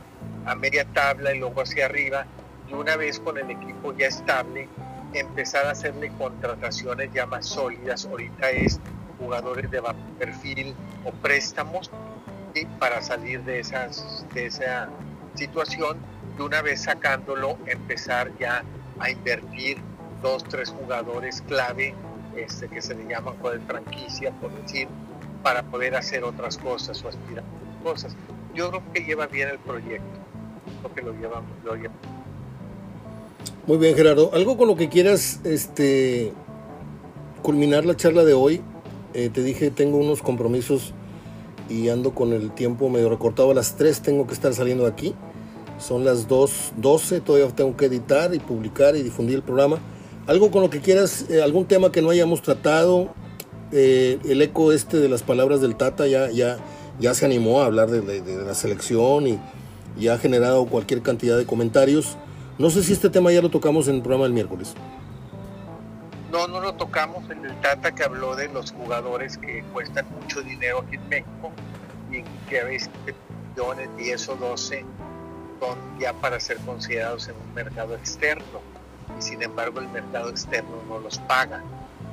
a 0.47 0.55
media 0.55 0.85
tabla 0.93 1.35
y 1.35 1.39
luego 1.39 1.61
hacia 1.61 1.87
arriba, 1.87 2.27
y 2.69 2.75
una 2.75 2.97
vez 2.97 3.21
con 3.21 3.39
el 3.39 3.51
equipo 3.51 3.95
ya 3.97 4.09
estable, 4.09 4.69
empezar 5.15 5.67
a 5.67 5.71
hacerle 5.73 6.11
contrataciones 6.19 7.11
ya 7.13 7.27
más 7.27 7.47
sólidas. 7.47 8.07
Ahorita 8.07 8.51
es 8.51 8.81
jugadores 9.19 9.71
de 9.71 9.83
perfil 10.19 10.75
o 11.05 11.11
préstamos 11.13 11.91
para 12.79 13.03
salir 13.03 13.43
de, 13.45 13.61
esas, 13.61 14.27
de 14.35 14.47
esa 14.47 14.89
situación 15.35 15.99
y 16.39 16.43
una 16.43 16.63
vez 16.63 16.83
sacándolo 16.83 17.57
empezar 17.67 18.31
ya 18.39 18.65
a 18.99 19.11
invertir 19.11 19.79
dos, 20.23 20.45
tres 20.45 20.71
jugadores 20.71 21.43
clave 21.43 21.95
este, 22.37 22.69
que 22.69 22.83
se 22.83 22.95
le 22.95 23.07
llaman 23.07 23.35
de 23.43 23.61
franquicia, 23.61 24.33
por 24.33 24.53
decir, 24.63 24.89
para 25.43 25.63
poder 25.63 25.95
hacer 25.95 26.25
otras 26.25 26.57
cosas 26.59 27.03
o 27.05 27.09
aspirar 27.09 27.45
a 27.45 27.83
cosas. 27.83 28.17
Yo 28.55 28.71
creo 28.71 28.83
que 28.93 29.05
lleva 29.05 29.27
bien 29.27 29.49
el 29.51 29.59
proyecto, 29.59 30.19
porque 30.83 31.03
lo 31.03 31.13
lleva, 31.13 31.43
lo 31.65 31.75
lleva 31.77 31.95
muy 33.69 33.77
bien, 33.77 33.95
Gerardo. 33.95 34.31
¿Algo 34.33 34.57
con 34.57 34.67
lo 34.67 34.77
que 34.77 34.89
quieras 34.89 35.41
este, 35.45 36.33
culminar 37.43 37.85
la 37.85 37.95
charla 37.95 38.25
de 38.25 38.33
hoy? 38.33 38.63
Eh, 39.13 39.29
te 39.29 39.43
dije, 39.43 39.71
tengo 39.71 39.99
unos 39.99 40.23
compromisos 40.23 40.95
y 41.69 41.91
ando 41.91 42.15
con 42.15 42.33
el 42.33 42.51
tiempo 42.53 42.89
medio 42.89 43.11
recortado. 43.11 43.51
A 43.51 43.55
las 43.55 43.77
3 43.77 44.01
tengo 44.01 44.27
que 44.27 44.33
estar 44.33 44.55
saliendo 44.55 44.85
de 44.85 44.91
aquí. 44.91 45.15
Son 45.79 46.03
las 46.03 46.29
2.12, 46.29 47.23
todavía 47.23 47.47
tengo 47.55 47.77
que 47.77 47.85
editar 47.85 48.35
y 48.35 48.39
publicar 48.39 48.97
y 48.97 49.03
difundir 49.03 49.37
el 49.37 49.43
programa. 49.43 49.77
Algo 50.27 50.51
con 50.51 50.63
lo 50.63 50.71
que 50.71 50.81
quieras, 50.81 51.27
eh, 51.29 51.43
algún 51.43 51.67
tema 51.67 51.93
que 51.93 52.01
no 52.01 52.09
hayamos 52.09 52.41
tratado. 52.41 53.13
Eh, 53.71 54.19
el 54.27 54.41
eco 54.41 54.73
este 54.73 54.97
de 54.97 55.11
las 55.11 55.23
palabras 55.23 55.61
del 55.61 55.77
Tata 55.77 56.07
ya, 56.07 56.31
ya, 56.31 56.57
ya 56.99 57.13
se 57.13 57.27
animó 57.27 57.61
a 57.61 57.67
hablar 57.67 57.91
de, 57.91 58.23
la 58.47 58.55
selección 58.55 59.27
y, 59.27 59.39
y 60.01 60.09
ha 60.09 60.17
generado 60.17 60.65
cualquier 60.65 61.03
cantidad 61.03 61.37
de 61.37 61.45
comentarios. 61.45 62.17
No 62.59 62.71
sé 62.71 62.83
si 62.83 62.93
este 62.93 63.09
tema 63.09 63.31
ya 63.31 63.41
lo 63.41 63.51
tocamos 63.51 63.87
en 63.87 63.97
el 63.97 64.03
programa 64.03 64.25
del 64.25 64.33
miércoles. 64.33 64.75
No, 66.33 66.49
no 66.49 66.61
lo 66.61 66.75
tocamos 66.75 67.31
en 67.31 67.45
el 67.45 67.55
Tata 67.61 67.95
que 67.95 68.03
habló 68.03 68.35
de 68.35 68.49
los 68.49 68.73
jugadores 68.73 69.39
que 69.39 69.63
cuestan 69.73 70.07
mucho 70.21 70.43
dinero 70.43 70.81
aquí 70.85 70.97
en 70.97 71.09
México 71.09 71.53
y 72.11 72.23
que 72.49 72.61
a 72.61 72.65
veces 72.65 72.91
millones, 73.57 73.89
10 73.97 74.29
o 74.31 74.37
12 74.37 74.85
son 75.61 75.79
ya 76.01 76.13
para 76.15 76.41
ser 76.41 76.59
considerados 76.59 77.29
en 77.29 77.37
un 77.37 77.55
mercado 77.55 77.95
externo 77.95 78.61
y 79.17 79.23
sin 79.23 79.41
embargo 79.43 79.79
el 79.79 79.89
mercado 79.89 80.29
externo 80.29 80.83
no 80.89 80.99
los 80.99 81.19
paga. 81.21 81.63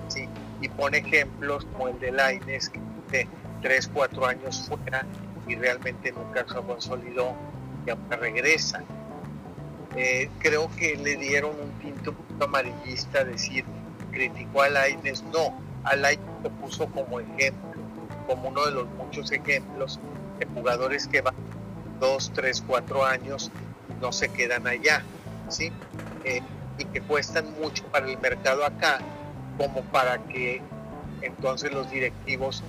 ¿sí? 0.09 0.29
Y 0.61 0.69
pone 0.69 0.99
ejemplos 0.99 1.65
como 1.73 1.87
el 1.87 1.99
de 1.99 2.11
Laines 2.11 2.69
que 2.69 2.79
de 3.11 3.27
3, 3.63 3.89
4 3.93 4.25
años 4.27 4.67
fuera 4.67 5.07
y 5.47 5.55
realmente 5.55 6.11
nunca 6.11 6.45
se 6.47 6.55
consolidó 6.61 7.33
y 7.87 7.89
ahora 7.89 8.17
regresa. 8.17 8.83
Eh, 9.97 10.29
creo 10.39 10.69
que 10.75 10.97
le 10.97 11.15
dieron 11.15 11.51
un 11.51 11.71
tinto 11.79 12.13
amarillista, 12.41 13.23
decir, 13.23 13.63
criticó 14.11 14.61
a 14.61 14.69
Laines, 14.69 15.23
no, 15.23 15.57
a 15.83 15.95
Laines 15.95 16.25
lo 16.43 16.49
puso 16.51 16.87
como 16.87 17.19
ejemplo, 17.19 17.81
como 18.27 18.49
uno 18.49 18.65
de 18.65 18.71
los 18.71 18.87
muchos 18.95 19.31
ejemplos 19.31 19.99
de 20.39 20.45
jugadores 20.47 21.07
que 21.07 21.21
van 21.21 21.35
dos, 21.99 22.31
tres, 22.33 22.61
cuatro 22.65 23.05
años 23.05 23.51
no 24.01 24.11
se 24.11 24.27
quedan 24.29 24.67
allá, 24.67 25.03
¿sí? 25.47 25.71
Eh, 26.25 26.41
y 26.77 26.85
que 26.85 27.01
cuestan 27.01 27.53
mucho 27.61 27.85
para 27.85 28.09
el 28.09 28.17
mercado 28.17 28.65
acá, 28.65 28.99
como 29.57 29.81
para 29.83 30.17
que 30.25 30.61
entonces 31.21 31.71
los 31.71 31.89
directivos 31.89 32.63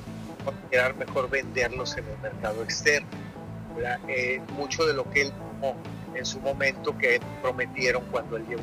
considerar 0.45 0.95
mejor 0.95 1.29
venderlos 1.29 1.97
en 1.97 2.05
el 2.07 2.19
mercado 2.19 2.63
externo. 2.63 3.09
Eh, 4.09 4.41
mucho 4.57 4.87
de 4.87 4.95
lo 4.95 5.11
que 5.11 5.23
él 5.23 5.33
en 6.17 6.25
su 6.25 6.41
momento 6.41 6.97
que 6.99 7.21
prometieron 7.43 8.03
cuando 8.11 8.37
él 8.37 8.47
llegó 8.47 8.63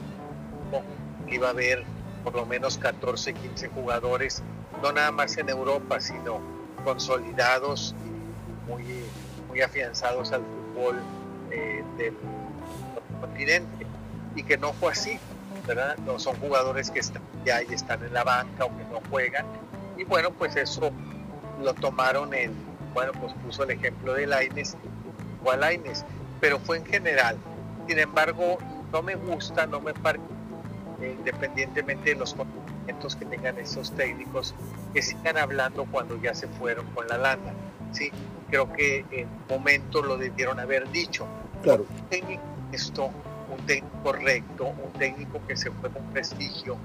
iba 1.27 1.47
a 1.47 1.51
haber 1.51 1.83
por 2.23 2.35
lo 2.35 2.45
menos 2.45 2.77
14, 2.77 3.33
15 3.33 3.69
jugadores, 3.69 4.41
no 4.81 4.91
nada 4.91 5.11
más 5.11 5.37
en 5.37 5.49
Europa, 5.49 5.99
sino 5.99 6.39
consolidados 6.85 7.95
y 8.05 8.71
muy, 8.71 8.85
muy 9.49 9.61
afianzados 9.61 10.31
al 10.31 10.41
fútbol 10.41 11.01
eh, 11.51 11.83
del 11.97 12.15
continente. 13.19 13.85
Y 14.35 14.43
que 14.43 14.57
no 14.57 14.73
fue 14.73 14.93
así, 14.93 15.19
¿verdad? 15.67 15.97
No 16.05 16.17
son 16.17 16.35
jugadores 16.37 16.89
que 16.89 16.99
están 16.99 17.21
ya 17.45 17.61
y 17.61 17.73
están 17.73 18.03
en 18.03 18.13
la 18.13 18.23
banca 18.23 18.65
o 18.65 18.77
que 18.77 18.83
no 18.85 19.01
juegan. 19.09 19.45
Y 19.97 20.05
bueno, 20.05 20.31
pues 20.31 20.55
eso 20.55 20.91
lo 21.61 21.73
tomaron 21.73 22.33
en, 22.33 22.53
bueno, 22.93 23.11
pues 23.19 23.33
puso 23.45 23.63
el 23.63 23.71
ejemplo 23.71 24.13
de 24.13 24.27
Laines, 24.27 24.77
o 25.43 25.55
Laines, 25.55 26.05
pero 26.43 26.60
fue 26.60 26.75
en 26.75 26.86
general. 26.86 27.38
Sin 27.88 27.99
embargo, 27.99 28.58
no 28.91 29.01
me 29.01 29.15
gusta, 29.15 29.65
no 29.65 29.79
me 29.79 29.93
parece 29.93 30.25
independientemente 31.01 32.10
de 32.10 32.15
los 32.17 32.34
conocimientos 32.34 33.15
que 33.15 33.25
tengan 33.25 33.58
esos 33.60 33.93
técnicos, 33.93 34.53
que 34.93 35.01
sigan 35.01 35.38
hablando 35.38 35.86
cuando 35.86 36.21
ya 36.21 36.34
se 36.34 36.49
fueron 36.49 36.86
con 36.88 37.08
la 37.08 37.17
lana. 37.17 37.53
¿sí? 37.93 38.12
Creo 38.49 38.73
que 38.73 39.06
en 39.12 39.29
momento 39.49 40.01
lo 40.01 40.17
debieron 40.17 40.60
haber 40.60 40.91
dicho. 40.91 41.25
Claro. 41.62 41.86
Un 41.89 42.10
técnico 42.10 42.43
esto, 42.73 43.06
un 43.49 43.65
técnico 43.65 44.03
correcto, 44.03 44.65
un 44.65 44.91
técnico 44.99 45.39
que 45.47 45.56
se 45.56 45.71
fue 45.71 45.89
con 45.91 46.03
prestigio, 46.12 46.75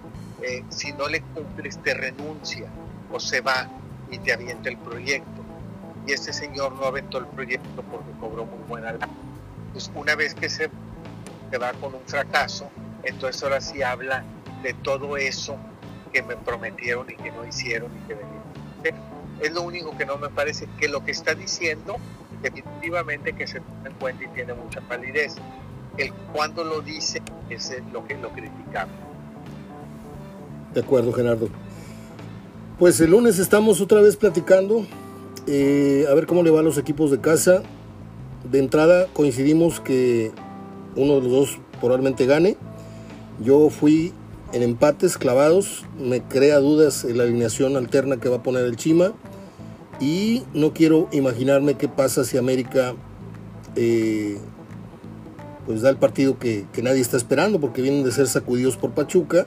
eh, 0.40 0.62
si 0.68 0.92
no 0.92 1.08
le 1.08 1.20
cumples 1.20 1.82
te 1.82 1.94
renuncia 1.94 2.68
o 3.10 3.18
se 3.18 3.40
va 3.40 3.68
y 4.08 4.18
te 4.18 4.32
avienta 4.32 4.68
el 4.68 4.76
proyecto. 4.76 5.42
Y 6.06 6.12
este 6.12 6.32
señor 6.32 6.76
no 6.76 6.84
aventó 6.84 7.18
el 7.18 7.26
proyecto 7.26 7.82
porque 7.90 8.12
cobró 8.20 8.46
muy 8.46 8.62
buena 8.68 8.92
lana. 8.92 9.08
Pues 9.72 9.90
una 9.94 10.14
vez 10.14 10.34
que 10.34 10.48
se, 10.48 10.70
va 11.60 11.72
con 11.74 11.94
un 11.94 12.02
fracaso, 12.06 12.68
entonces 13.02 13.42
ahora 13.42 13.60
sí 13.60 13.82
habla 13.82 14.24
de 14.62 14.74
todo 14.74 15.16
eso 15.16 15.56
que 16.12 16.22
me 16.22 16.36
prometieron 16.36 17.08
y 17.10 17.16
que 17.16 17.30
no 17.30 17.46
hicieron 17.46 17.90
y 17.96 18.08
que 18.08 18.14
venían. 18.14 18.38
Es 19.40 19.52
lo 19.52 19.62
único 19.62 19.96
que 19.96 20.04
no 20.04 20.16
me 20.18 20.28
parece 20.28 20.68
que 20.80 20.88
lo 20.88 21.04
que 21.04 21.12
está 21.12 21.34
diciendo 21.34 21.96
definitivamente 22.42 23.32
que 23.32 23.46
se 23.46 23.60
toma 23.60 23.88
en 23.88 23.92
cuenta 23.94 24.24
y 24.24 24.28
tiene 24.28 24.54
mucha 24.54 24.80
validez. 24.88 25.36
El 25.96 26.12
cuando 26.32 26.64
lo 26.64 26.80
dice 26.80 27.22
es 27.50 27.72
lo 27.92 28.06
que 28.06 28.16
lo 28.16 28.30
criticamos. 28.30 28.94
De 30.74 30.80
acuerdo, 30.80 31.12
Gerardo. 31.12 31.48
Pues 32.78 33.00
el 33.00 33.10
lunes 33.10 33.38
estamos 33.38 33.80
otra 33.80 34.00
vez 34.00 34.16
platicando, 34.16 34.86
eh, 35.46 36.06
a 36.08 36.14
ver 36.14 36.26
cómo 36.26 36.42
le 36.42 36.50
van 36.50 36.64
los 36.64 36.78
equipos 36.78 37.10
de 37.10 37.20
casa. 37.20 37.62
De 38.50 38.58
entrada 38.58 39.08
coincidimos 39.12 39.80
que 39.80 40.32
uno 40.96 41.16
de 41.16 41.22
los 41.22 41.30
dos 41.30 41.58
probablemente 41.80 42.24
gane. 42.24 42.56
Yo 43.42 43.68
fui 43.68 44.12
en 44.52 44.62
empates 44.62 45.18
clavados, 45.18 45.84
me 45.98 46.22
crea 46.22 46.58
dudas 46.58 47.04
en 47.04 47.18
la 47.18 47.24
alineación 47.24 47.76
alterna 47.76 48.16
que 48.16 48.28
va 48.28 48.36
a 48.36 48.42
poner 48.42 48.64
el 48.64 48.76
Chima 48.76 49.12
y 50.00 50.44
no 50.54 50.72
quiero 50.72 51.08
imaginarme 51.12 51.74
qué 51.74 51.88
pasa 51.88 52.24
si 52.24 52.38
América 52.38 52.94
eh, 53.76 54.38
pues 55.66 55.82
da 55.82 55.90
el 55.90 55.98
partido 55.98 56.38
que, 56.38 56.66
que, 56.72 56.82
nadie 56.82 57.02
está 57.02 57.18
esperando 57.18 57.60
porque 57.60 57.82
vienen 57.82 58.04
de 58.04 58.12
ser 58.12 58.26
sacudidos 58.26 58.78
por 58.78 58.92
Pachuca 58.92 59.44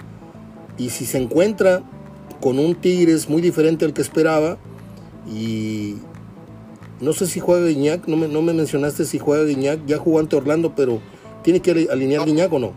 y 0.78 0.92
si 0.92 1.06
se 1.06 1.18
encuentra 1.18 1.82
con 2.40 2.60
un 2.60 2.76
Tigres 2.76 3.28
muy 3.28 3.42
diferente 3.42 3.86
al 3.86 3.94
que 3.94 4.02
esperaba 4.02 4.58
y 5.28 5.96
no 7.02 7.14
sé 7.14 7.28
si 7.28 7.40
juega 7.40 7.68
Guiñac, 7.68 8.08
no 8.08 8.16
me, 8.16 8.28
no 8.28 8.42
me 8.42 8.54
mencionaste 8.54 9.06
si 9.06 9.20
juega 9.20 9.44
Guiñac, 9.44 9.86
ya 9.86 9.98
jugó 9.98 10.20
ante 10.20 10.36
Orlando 10.36 10.74
pero 10.76 11.02
tiene 11.44 11.60
que 11.60 11.88
alinear 11.92 12.26
Guiñac 12.26 12.54
o 12.54 12.60
no? 12.60 12.74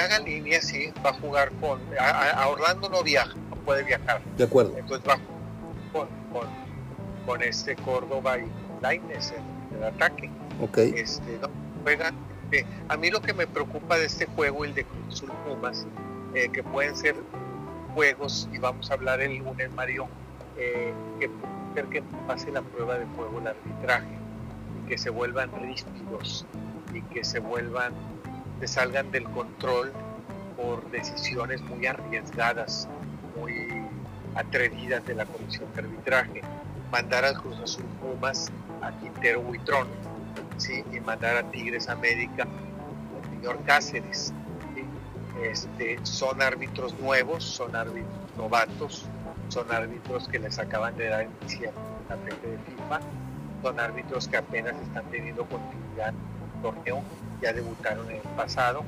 haga 0.00 0.18
línea 0.20 0.60
sí 0.60 0.92
va 1.04 1.10
a 1.10 1.12
jugar 1.14 1.52
con. 1.60 1.80
A, 1.98 2.48
Orlando 2.48 2.88
no 2.88 3.02
viaja, 3.02 3.34
no 3.50 3.56
puede 3.64 3.84
viajar. 3.84 4.20
De 4.36 4.44
acuerdo. 4.44 4.76
Entonces 4.76 5.08
va 5.08 5.18
con, 5.92 6.08
con, 6.32 6.48
con 7.26 7.42
este 7.42 7.76
Córdoba 7.76 8.38
y 8.38 8.46
Laines 8.82 9.32
en 9.32 9.76
el 9.76 9.84
ataque. 9.84 10.30
Ok. 10.60 10.78
Este, 10.78 11.38
no, 11.40 11.48
juegan. 11.82 12.14
Eh, 12.50 12.64
a 12.88 12.96
mí 12.96 13.10
lo 13.10 13.20
que 13.20 13.34
me 13.34 13.46
preocupa 13.46 13.98
de 13.98 14.06
este 14.06 14.26
juego, 14.26 14.64
el 14.64 14.74
de 14.74 14.84
Cruz 14.84 15.22
Pumas, 15.46 15.86
eh, 16.34 16.48
que 16.52 16.62
pueden 16.62 16.96
ser 16.96 17.14
juegos, 17.94 18.48
y 18.52 18.58
vamos 18.58 18.90
a 18.90 18.94
hablar 18.94 19.20
el 19.20 19.36
lunes, 19.36 19.70
Mario, 19.72 20.08
eh, 20.56 20.92
que 21.20 21.28
ser 21.74 21.86
que 21.86 22.02
pase 22.26 22.50
la 22.52 22.62
prueba 22.62 22.98
de 22.98 23.06
juego 23.16 23.38
el 23.40 23.48
arbitraje, 23.48 24.16
y 24.82 24.88
que 24.88 24.98
se 24.98 25.10
vuelvan 25.10 25.50
ríspidos, 25.60 26.46
y 26.92 27.02
que 27.02 27.24
se 27.24 27.40
vuelvan 27.40 27.92
se 28.60 28.66
salgan 28.66 29.10
del 29.10 29.24
control 29.24 29.92
por 30.56 30.90
decisiones 30.90 31.62
muy 31.62 31.86
arriesgadas, 31.86 32.88
muy 33.38 33.68
atrevidas 34.34 35.04
de 35.06 35.14
la 35.14 35.26
Comisión 35.26 35.72
de 35.74 35.82
Arbitraje. 35.82 36.42
Mandar 36.90 37.24
al 37.24 37.40
Cruz 37.40 37.58
Azul 37.60 37.84
Pumas, 38.00 38.50
a 38.82 38.90
Quintero 38.98 39.40
Huitrón, 39.40 39.86
¿sí? 40.56 40.82
y 40.92 41.00
mandar 41.00 41.36
a 41.36 41.50
Tigres 41.50 41.88
América 41.88 42.44
al 42.44 43.30
señor 43.30 43.62
Cáceres. 43.64 44.32
Este, 45.42 46.00
son 46.02 46.42
árbitros 46.42 46.98
nuevos, 46.98 47.44
son 47.44 47.76
árbitros 47.76 48.12
novatos, 48.36 49.06
son 49.58 49.72
árbitros 49.72 50.28
que 50.28 50.38
les 50.38 50.58
acaban 50.58 50.96
de 50.96 51.08
dar 51.08 51.26
inicio 51.42 51.72
la 52.08 52.16
frente 52.16 52.46
de 52.46 52.58
FIFA, 52.58 53.00
son 53.62 53.80
árbitros 53.80 54.28
que 54.28 54.36
apenas 54.36 54.74
están 54.80 55.04
teniendo 55.10 55.44
continuidad 55.46 56.10
en 56.10 56.14
el 56.14 56.62
torneo 56.62 57.02
ya 57.42 57.52
debutaron 57.52 58.08
en 58.10 58.16
el 58.16 58.22
pasado 58.36 58.84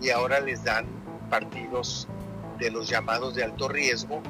y 0.00 0.10
ahora 0.10 0.40
les 0.40 0.62
dan 0.62 0.86
partidos 1.30 2.06
de 2.58 2.70
los 2.70 2.88
llamados 2.88 3.34
de 3.34 3.44
alto 3.44 3.68
riesgo, 3.68 4.22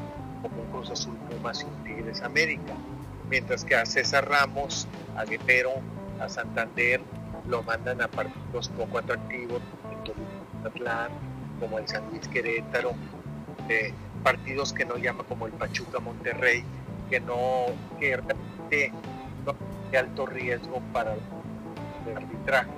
como 0.43 0.63
un 0.63 0.71
Cruz 0.71 0.91
Azul 0.91 1.17
Pumas 1.31 1.61
y 1.63 1.65
un 1.65 1.85
Tigres 1.85 2.23
América. 2.23 2.75
Mientras 3.29 3.65
que 3.65 3.75
a 3.75 3.85
César 3.85 4.29
Ramos, 4.29 4.87
a 5.17 5.25
Guerrero, 5.25 5.73
a 6.21 6.29
Santander, 6.29 7.01
lo 7.47 7.63
mandan 7.63 8.01
a 8.01 8.09
partidos 8.09 8.69
poco 8.71 8.99
atractivos, 8.99 9.61
como 11.61 11.79
el 11.79 11.89
San 11.89 12.09
Luis 12.11 12.27
Querétaro, 12.29 12.95
partidos 14.23 14.73
que 14.73 14.85
no 14.85 14.97
llama 14.97 15.25
como 15.25 15.47
el 15.47 15.53
Pachuca 15.53 16.01
Monterrey, 16.01 16.65
que 17.11 17.21
no, 17.21 17.67
que 18.01 18.17
realmente 18.17 18.93
no 19.45 19.55
de 19.91 19.99
alto 19.99 20.27
riesgo 20.27 20.81
para 20.93 21.15
el 21.15 22.17
arbitraje. 22.17 22.71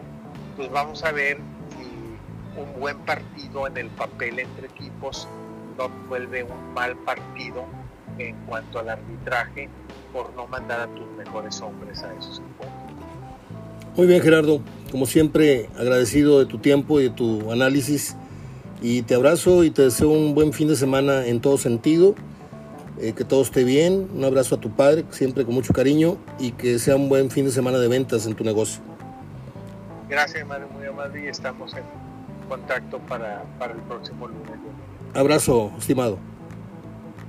Pues 0.56 0.70
vamos 0.70 1.04
a 1.04 1.12
ver 1.12 1.38
si 1.70 2.60
un 2.60 2.80
buen 2.80 2.98
partido 2.98 3.66
en 3.66 3.76
el 3.76 3.88
papel 3.90 4.38
entre 4.38 4.66
equipos 4.66 5.28
no 5.78 5.88
vuelve 6.08 6.42
un 6.42 6.74
mal 6.74 6.96
partido 6.96 7.64
en 8.18 8.34
cuanto 8.46 8.78
al 8.78 8.88
arbitraje 8.88 9.68
por 10.12 10.34
no 10.34 10.46
mandar 10.46 10.80
a 10.80 10.86
tus 10.88 11.06
mejores 11.16 11.60
hombres 11.60 12.02
a 12.02 12.12
esos 12.14 12.40
equipos. 12.40 12.66
Muy 13.96 14.06
bien 14.06 14.20
Gerardo, 14.20 14.60
como 14.90 15.06
siempre 15.06 15.68
agradecido 15.78 16.38
de 16.38 16.46
tu 16.46 16.58
tiempo 16.58 17.00
y 17.00 17.04
de 17.04 17.10
tu 17.10 17.50
análisis 17.50 18.16
y 18.80 19.02
te 19.02 19.14
abrazo 19.14 19.64
y 19.64 19.70
te 19.70 19.82
deseo 19.82 20.10
un 20.10 20.34
buen 20.34 20.52
fin 20.52 20.68
de 20.68 20.76
semana 20.76 21.26
en 21.26 21.40
todo 21.40 21.58
sentido, 21.58 22.14
eh, 22.98 23.12
que 23.12 23.24
todo 23.24 23.42
esté 23.42 23.64
bien, 23.64 24.08
un 24.14 24.24
abrazo 24.24 24.56
a 24.56 24.60
tu 24.60 24.70
padre, 24.70 25.04
siempre 25.10 25.44
con 25.44 25.54
mucho 25.54 25.72
cariño 25.72 26.16
y 26.38 26.52
que 26.52 26.78
sea 26.78 26.96
un 26.96 27.08
buen 27.08 27.30
fin 27.30 27.44
de 27.44 27.50
semana 27.50 27.78
de 27.78 27.88
ventas 27.88 28.26
en 28.26 28.34
tu 28.34 28.44
negocio. 28.44 28.80
Gracias, 30.08 30.40
hermano, 30.40 30.66
muy 30.68 30.86
amable 30.86 31.24
y 31.24 31.26
estamos 31.26 31.74
en 31.74 31.82
contacto 32.48 32.98
para, 33.00 33.44
para 33.58 33.74
el 33.74 33.80
próximo 33.80 34.28
lunes. 34.28 34.52
Abrazo, 35.14 35.72
estimado. 35.78 36.18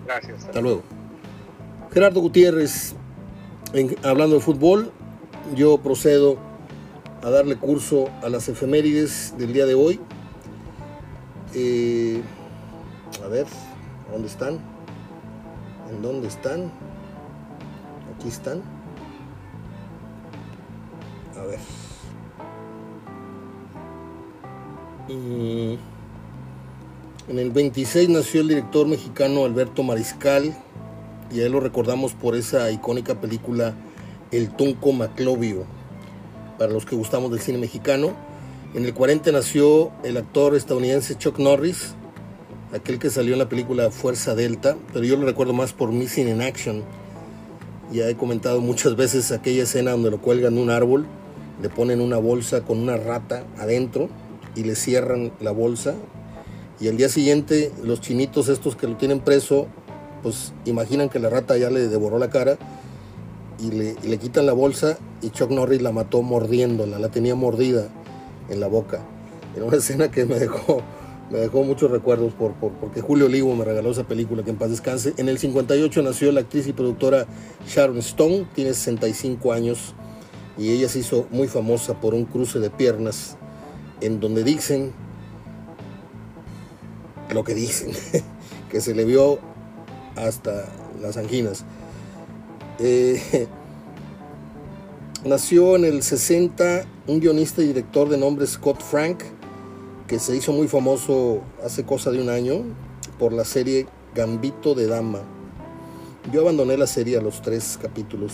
Gracias. 0.05 0.45
Hasta, 0.45 0.61
luego. 0.61 0.83
Gerardo 1.91 2.21
Gutiérrez, 2.21 2.95
hablando 4.03 4.35
de 4.35 4.41
fútbol, 4.41 4.91
yo 5.55 5.77
procedo 5.79 6.37
a 7.23 7.29
darle 7.29 7.55
curso 7.55 8.09
a 8.21 8.29
las 8.29 8.47
efemérides 8.47 9.33
del 9.37 9.53
día 9.53 9.65
de 9.65 9.73
hoy. 9.73 9.99
A 11.53 13.27
ver, 13.29 13.47
¿dónde 14.11 14.27
están? 14.27 14.59
¿En 15.89 16.01
dónde 16.01 16.27
están? 16.27 16.71
Aquí 18.15 18.27
están. 18.27 18.61
A 21.37 21.43
ver. 21.43 21.59
en 27.29 27.39
el 27.39 27.51
26 27.51 28.09
nació 28.09 28.41
el 28.41 28.49
director 28.49 28.87
mexicano 28.87 29.45
Alberto 29.45 29.83
Mariscal 29.83 30.53
y 31.31 31.39
a 31.39 31.45
él 31.45 31.53
lo 31.53 31.61
recordamos 31.61 32.13
por 32.13 32.35
esa 32.35 32.69
icónica 32.71 33.15
película 33.21 33.73
El 34.31 34.49
Tunco 34.49 34.91
Maclovio, 34.91 35.65
para 36.57 36.73
los 36.73 36.85
que 36.85 36.95
gustamos 36.95 37.31
del 37.31 37.39
cine 37.39 37.57
mexicano. 37.57 38.11
En 38.73 38.83
el 38.83 38.93
40 38.93 39.31
nació 39.31 39.91
el 40.03 40.17
actor 40.17 40.55
estadounidense 40.55 41.17
Chuck 41.17 41.39
Norris, 41.39 41.95
aquel 42.73 42.99
que 42.99 43.09
salió 43.09 43.33
en 43.33 43.39
la 43.39 43.47
película 43.47 43.89
Fuerza 43.91 44.35
Delta, 44.35 44.75
pero 44.91 45.05
yo 45.05 45.15
lo 45.15 45.25
recuerdo 45.25 45.53
más 45.53 45.71
por 45.71 45.93
Missing 45.93 46.27
in 46.27 46.41
Action. 46.41 46.83
Ya 47.93 48.09
he 48.09 48.15
comentado 48.15 48.59
muchas 48.59 48.97
veces 48.97 49.31
aquella 49.31 49.63
escena 49.63 49.91
donde 49.91 50.11
lo 50.11 50.21
cuelgan 50.21 50.55
de 50.55 50.61
un 50.61 50.69
árbol 50.69 51.07
le 51.61 51.69
ponen 51.69 52.01
una 52.01 52.17
bolsa 52.17 52.61
con 52.61 52.77
una 52.77 52.97
rata 52.97 53.45
adentro 53.57 54.09
y 54.55 54.63
le 54.63 54.75
cierran 54.75 55.31
la 55.39 55.51
bolsa. 55.51 55.95
Y 56.79 56.89
al 56.89 56.97
día 56.97 57.09
siguiente 57.09 57.71
los 57.83 58.01
chinitos 58.01 58.49
estos 58.49 58.75
que 58.75 58.85
lo 58.85 58.97
tienen 58.97 59.21
preso, 59.21 59.67
pues 60.21 60.53
imaginan 60.65 61.07
que 61.09 61.19
la 61.19 61.29
rata 61.29 61.57
ya 61.57 61.69
le 61.69 61.87
devoró 61.87 62.19
la 62.19 62.29
cara 62.29 62.57
y 63.59 63.71
le, 63.71 63.95
y 64.03 64.07
le 64.07 64.17
quitan 64.17 64.45
la 64.45 64.53
bolsa 64.53 64.97
y 65.21 65.29
Chuck 65.29 65.51
Norris 65.51 65.81
la 65.81 65.93
mató 65.93 66.21
mordiéndola, 66.21 66.99
la 66.99 67.09
tenía 67.09 67.33
mordida 67.33 67.87
en 68.49 68.59
la 68.59 68.67
boca. 68.67 69.01
Era 69.55 69.65
una 69.65 69.77
escena 69.77 70.09
que 70.11 70.25
me 70.25 70.35
dejó, 70.39 70.81
me 71.31 71.39
dejó 71.39 71.63
muchos 71.63 71.91
recuerdos 71.91 72.33
por, 72.33 72.53
por- 72.53 72.71
porque 72.73 73.01
Julio 73.01 73.25
Olivo 73.27 73.55
me 73.55 73.65
regaló 73.65 73.91
esa 73.91 74.03
película, 74.05 74.43
que 74.43 74.51
en 74.51 74.57
paz 74.57 74.69
descanse. 74.69 75.13
En 75.17 75.29
el 75.29 75.37
58 75.39 76.01
nació 76.03 76.31
la 76.31 76.41
actriz 76.41 76.67
y 76.67 76.73
productora 76.73 77.25
Sharon 77.67 77.97
Stone, 77.97 78.47
tiene 78.55 78.73
65 78.73 79.53
años 79.53 79.93
y 80.57 80.71
ella 80.71 80.89
se 80.89 80.99
hizo 80.99 81.27
muy 81.31 81.47
famosa 81.47 81.99
por 81.99 82.13
un 82.13 82.25
cruce 82.25 82.59
de 82.59 82.69
piernas 82.69 83.37
en 84.01 84.19
donde 84.19 84.43
dicen 84.43 84.91
lo 87.33 87.43
que 87.43 87.53
dicen, 87.53 87.91
que 88.71 88.79
se 88.81 88.95
le 88.95 89.03
vio 89.05 89.39
hasta 90.15 90.65
las 91.01 91.17
anginas. 91.17 91.65
Eh, 92.79 93.47
nació 95.27 95.75
en 95.75 95.85
el 95.85 96.03
60 96.03 96.85
un 97.07 97.19
guionista 97.19 97.61
y 97.61 97.67
director 97.67 98.09
de 98.09 98.17
nombre 98.17 98.47
Scott 98.47 98.81
Frank, 98.81 99.23
que 100.07 100.19
se 100.19 100.35
hizo 100.35 100.53
muy 100.53 100.67
famoso 100.67 101.41
hace 101.63 101.83
cosa 101.83 102.11
de 102.11 102.21
un 102.21 102.29
año 102.29 102.63
por 103.19 103.33
la 103.33 103.43
serie 103.43 103.87
Gambito 104.15 104.73
de 104.73 104.87
Dama. 104.87 105.19
Yo 106.31 106.41
abandoné 106.41 106.77
la 106.77 106.87
serie 106.87 107.17
a 107.17 107.21
los 107.21 107.41
tres 107.41 107.77
capítulos. 107.81 108.33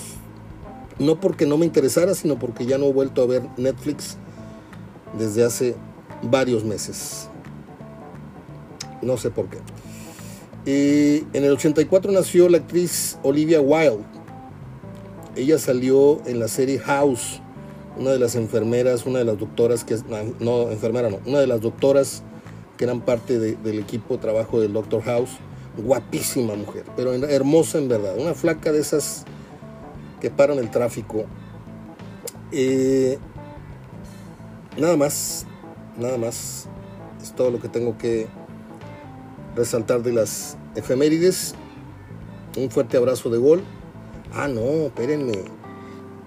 No 1.00 1.20
porque 1.20 1.46
no 1.46 1.58
me 1.58 1.66
interesara, 1.66 2.14
sino 2.14 2.38
porque 2.38 2.66
ya 2.66 2.78
no 2.78 2.86
he 2.86 2.94
vuelto 2.94 3.24
a 3.24 3.26
ver 3.26 3.44
Netflix 3.58 4.18
desde 5.18 5.44
hace 5.44 5.76
varios 6.22 6.64
meses. 6.64 7.28
No 9.02 9.18
sé 9.18 9.32
por 9.32 9.48
qué. 9.50 9.58
Eh, 10.66 11.26
en 11.34 11.44
el 11.44 11.52
84 11.54 12.12
nació 12.12 12.48
la 12.50 12.60
actriz 12.60 13.18
Olivia 13.24 13.60
Wilde. 13.60 14.04
Ella 15.36 15.58
salió 15.58 16.22
en 16.26 16.40
la 16.40 16.48
serie 16.48 16.80
House, 16.80 17.42
una 17.98 18.12
de 18.12 18.20
las 18.20 18.36
enfermeras, 18.36 19.06
una 19.06 19.20
de 19.20 19.26
las 19.26 19.38
doctoras 19.40 19.84
que 19.84 19.98
no, 20.40 20.70
enfermera 20.72 21.10
no, 21.10 21.20
una 21.26 21.40
de 21.40 21.48
las 21.48 21.62
doctoras 21.62 22.24
que 22.78 22.84
eran 22.86 23.02
parte 23.02 23.40
de- 23.40 23.56
del 23.56 23.80
equipo 23.80 24.16
de 24.16 24.20
trabajo 24.22 24.60
del 24.60 24.74
Doctor 24.74 25.02
House. 25.04 25.32
Guapísima 25.76 26.54
mujer, 26.56 26.84
pero 26.96 27.14
hermosa 27.14 27.80
en 27.80 27.88
verdad, 27.88 28.16
una 28.20 28.36
flaca 28.36 28.72
de 28.72 28.80
esas 28.80 29.26
que 30.22 30.30
paran 30.30 30.60
el 30.60 30.70
tráfico. 30.70 31.26
Eh, 32.52 33.18
nada 34.78 34.96
más, 34.96 35.48
nada 35.98 36.20
más. 36.20 36.68
Es 37.24 37.34
todo 37.36 37.50
lo 37.50 37.60
que 37.60 37.70
tengo 37.70 37.98
que 37.98 38.28
resaltar 39.56 40.04
de 40.04 40.12
las 40.14 40.58
efemérides. 40.76 41.56
Un 42.56 42.70
fuerte 42.70 42.98
abrazo 42.98 43.32
de 43.32 43.40
gol. 43.40 43.64
Ah, 44.36 44.48
no, 44.48 44.88
espérenme. 44.88 45.44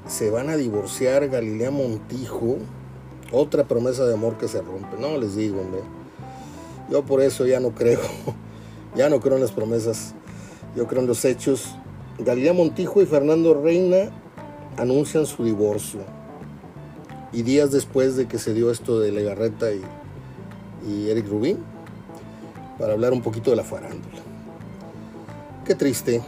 Se 0.07 0.31
van 0.31 0.49
a 0.49 0.57
divorciar 0.57 1.29
Galilea 1.29 1.73
Montijo. 1.73 2.59
Otra 3.33 3.65
promesa 3.65 4.07
de 4.07 4.15
amor 4.15 4.39
que 4.39 4.47
se 4.47 4.63
rompe. 4.63 4.97
No 5.01 5.19
les 5.19 5.35
digo, 5.35 5.61
hombre. 5.61 5.81
Yo 6.89 7.05
por 7.05 7.21
eso 7.21 7.47
ya 7.47 7.61
no 7.61 7.71
creo. 7.71 8.01
Ya 8.95 9.11
no 9.11 9.21
creo 9.21 9.35
en 9.35 9.43
las 9.43 9.53
promesas. 9.53 10.15
Yo 10.75 10.87
creo 10.87 11.03
en 11.03 11.07
los 11.07 11.23
hechos. 11.27 11.75
Galilea 12.19 12.55
Montijo 12.55 13.03
y 13.03 13.05
Fernando 13.05 13.53
Reina 13.53 14.11
anuncian 14.79 15.27
su 15.27 15.45
divorcio. 15.45 16.01
Y 17.31 17.43
días 17.43 17.71
después 17.71 18.17
de 18.17 18.27
que 18.27 18.39
se 18.39 18.55
dio 18.55 18.71
esto 18.71 18.99
de 18.99 19.13
Legarreta 19.13 19.71
y, 19.71 19.83
y 20.89 21.11
Eric 21.11 21.29
Rubin, 21.29 21.59
para 22.79 22.95
hablar 22.95 23.13
un 23.13 23.21
poquito 23.21 23.51
de 23.51 23.57
la 23.57 23.65
farándula. 23.65 24.23
Qué 25.67 25.75
triste, 25.75 26.23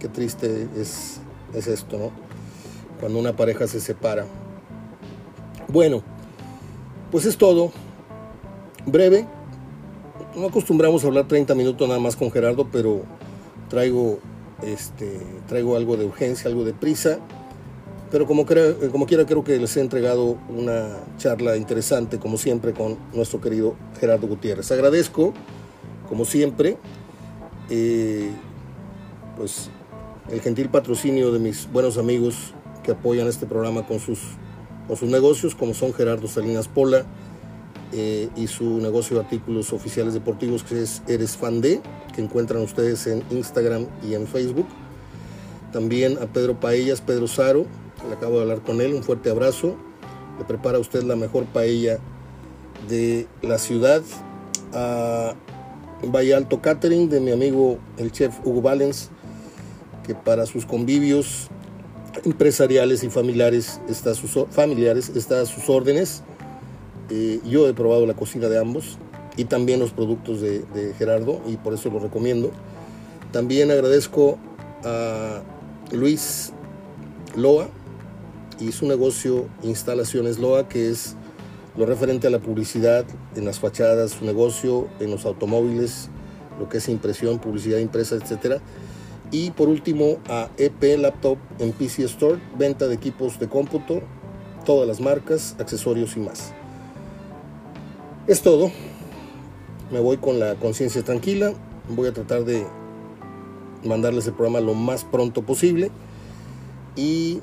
qué 0.00 0.08
triste 0.08 0.66
es, 0.76 1.20
es 1.54 1.66
esto, 1.68 1.96
¿no? 1.98 2.10
Cuando 2.98 3.18
una 3.20 3.36
pareja 3.36 3.66
se 3.68 3.80
separa. 3.80 4.26
Bueno, 5.68 6.02
pues 7.12 7.24
es 7.26 7.36
todo. 7.38 7.70
Breve. 8.86 9.26
No 10.36 10.46
acostumbramos 10.48 11.04
a 11.04 11.08
hablar 11.08 11.26
30 11.28 11.54
minutos 11.54 11.86
nada 11.88 12.00
más 12.00 12.16
con 12.16 12.30
Gerardo, 12.30 12.68
pero 12.70 13.02
traigo, 13.68 14.18
este, 14.62 15.20
traigo 15.48 15.76
algo 15.76 15.96
de 15.96 16.06
urgencia, 16.06 16.48
algo 16.48 16.64
de 16.64 16.72
prisa. 16.72 17.18
Pero 18.10 18.26
como, 18.26 18.44
crea- 18.46 18.74
como 18.90 19.06
quiera, 19.06 19.24
creo 19.24 19.44
que 19.44 19.56
les 19.58 19.76
he 19.76 19.80
entregado 19.80 20.36
una 20.48 20.98
charla 21.18 21.56
interesante, 21.56 22.18
como 22.18 22.36
siempre, 22.38 22.72
con 22.72 22.96
nuestro 23.14 23.40
querido 23.40 23.74
Gerardo 24.00 24.26
Gutiérrez. 24.26 24.70
Agradezco, 24.72 25.32
como 26.08 26.24
siempre, 26.24 26.76
eh, 27.70 28.30
pues 29.36 29.70
el 30.30 30.40
gentil 30.40 30.68
patrocinio 30.68 31.32
de 31.32 31.38
mis 31.38 31.70
buenos 31.70 31.98
amigos 31.98 32.54
que 32.84 32.92
apoyan 32.92 33.26
este 33.26 33.46
programa 33.46 33.86
con 33.86 33.98
sus, 33.98 34.20
con 34.86 34.96
sus 34.96 35.08
negocios, 35.08 35.54
como 35.54 35.74
son 35.74 35.92
Gerardo 35.92 36.28
Salinas 36.28 36.68
Pola 36.68 37.04
eh, 37.92 38.28
y 38.36 38.46
su 38.46 38.78
negocio 38.78 39.16
de 39.16 39.24
artículos 39.24 39.72
oficiales 39.72 40.14
deportivos, 40.14 40.62
que 40.62 40.82
es 40.82 41.02
Eres 41.08 41.36
Fan 41.36 41.60
de, 41.60 41.80
que 42.14 42.22
encuentran 42.22 42.62
ustedes 42.62 43.06
en 43.06 43.24
Instagram 43.30 43.86
y 44.08 44.14
en 44.14 44.26
Facebook. 44.26 44.66
También 45.72 46.18
a 46.18 46.26
Pedro 46.26 46.58
Paellas, 46.58 47.00
Pedro 47.00 47.26
Saro, 47.26 47.66
le 48.08 48.14
acabo 48.14 48.36
de 48.36 48.42
hablar 48.42 48.60
con 48.60 48.80
él, 48.80 48.94
un 48.94 49.02
fuerte 49.02 49.30
abrazo. 49.30 49.76
Le 50.38 50.44
prepara 50.44 50.78
a 50.78 50.80
usted 50.80 51.02
la 51.02 51.16
mejor 51.16 51.44
paella 51.44 51.98
de 52.88 53.26
la 53.42 53.58
ciudad. 53.58 54.02
A 54.72 55.34
Valle 56.02 56.34
Alto 56.34 56.62
Catering 56.62 57.10
de 57.10 57.20
mi 57.20 57.30
amigo 57.30 57.78
el 57.98 58.10
chef 58.10 58.38
Hugo 58.44 58.62
Valens, 58.62 59.10
para 60.14 60.46
sus 60.46 60.66
convivios 60.66 61.48
empresariales 62.24 63.02
y 63.04 63.10
familiares 63.10 63.80
está 63.88 64.10
a 64.10 64.14
sus, 64.14 64.32
familiares 64.50 65.10
está 65.14 65.40
a 65.40 65.46
sus 65.46 65.68
órdenes. 65.68 66.22
Eh, 67.10 67.40
yo 67.44 67.68
he 67.68 67.74
probado 67.74 68.06
la 68.06 68.14
cocina 68.14 68.48
de 68.48 68.58
ambos 68.58 68.98
y 69.36 69.44
también 69.44 69.80
los 69.80 69.92
productos 69.92 70.40
de, 70.40 70.60
de 70.74 70.94
Gerardo 70.94 71.40
y 71.46 71.56
por 71.56 71.74
eso 71.74 71.90
lo 71.90 71.98
recomiendo. 71.98 72.50
También 73.32 73.70
agradezco 73.70 74.38
a 74.84 75.42
Luis 75.92 76.52
Loa 77.36 77.68
y 78.58 78.72
su 78.72 78.86
negocio 78.86 79.46
Instalaciones 79.62 80.38
Loa, 80.38 80.68
que 80.68 80.90
es 80.90 81.16
lo 81.76 81.86
referente 81.86 82.26
a 82.26 82.30
la 82.30 82.40
publicidad 82.40 83.04
en 83.36 83.44
las 83.44 83.60
fachadas, 83.60 84.12
su 84.12 84.24
negocio 84.24 84.88
en 84.98 85.10
los 85.10 85.24
automóviles, 85.24 86.10
lo 86.58 86.68
que 86.68 86.78
es 86.78 86.88
impresión, 86.88 87.38
publicidad 87.38 87.78
impresa, 87.78 88.16
etcétera. 88.16 88.60
Y 89.32 89.52
por 89.52 89.68
último 89.68 90.18
a 90.28 90.48
EP 90.56 90.98
Laptop 90.98 91.38
en 91.58 91.72
PC 91.72 92.04
Store, 92.04 92.40
venta 92.58 92.88
de 92.88 92.94
equipos 92.94 93.38
de 93.38 93.48
cómputo, 93.48 94.02
todas 94.64 94.88
las 94.88 95.00
marcas, 95.00 95.56
accesorios 95.58 96.16
y 96.16 96.20
más. 96.20 96.52
Es 98.26 98.42
todo. 98.42 98.70
Me 99.90 100.00
voy 100.00 100.16
con 100.16 100.38
la 100.38 100.54
conciencia 100.56 101.02
tranquila. 101.02 101.52
Voy 101.88 102.08
a 102.08 102.12
tratar 102.12 102.44
de 102.44 102.66
mandarles 103.84 104.26
el 104.26 104.34
programa 104.34 104.60
lo 104.60 104.74
más 104.74 105.04
pronto 105.04 105.42
posible 105.42 105.90
y 106.96 107.40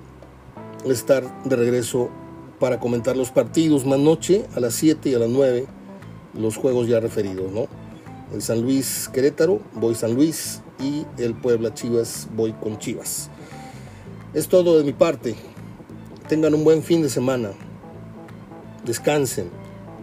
estar 0.85 1.43
de 1.43 1.55
regreso 1.55 2.09
para 2.59 2.79
comentar 2.79 3.15
los 3.15 3.31
partidos 3.31 3.85
más 3.85 3.99
noche 3.99 4.45
a 4.55 4.59
las 4.59 4.73
7 4.75 5.09
y 5.09 5.13
a 5.15 5.19
las 5.19 5.29
9 5.29 5.65
los 6.33 6.57
juegos 6.57 6.87
ya 6.87 6.99
referidos, 6.99 7.51
¿no? 7.51 7.67
El 8.33 8.41
San 8.41 8.61
Luis 8.61 9.09
Querétaro, 9.13 9.61
voy 9.73 9.95
San 9.95 10.13
Luis 10.13 10.61
y 10.79 11.05
el 11.17 11.33
Puebla 11.33 11.73
Chivas, 11.73 12.27
voy 12.35 12.51
con 12.53 12.77
Chivas. 12.77 13.29
Es 14.33 14.49
todo 14.49 14.77
de 14.77 14.83
mi 14.83 14.91
parte. 14.91 15.35
Tengan 16.27 16.53
un 16.53 16.65
buen 16.65 16.83
fin 16.83 17.01
de 17.01 17.09
semana. 17.09 17.51
Descansen, 18.85 19.49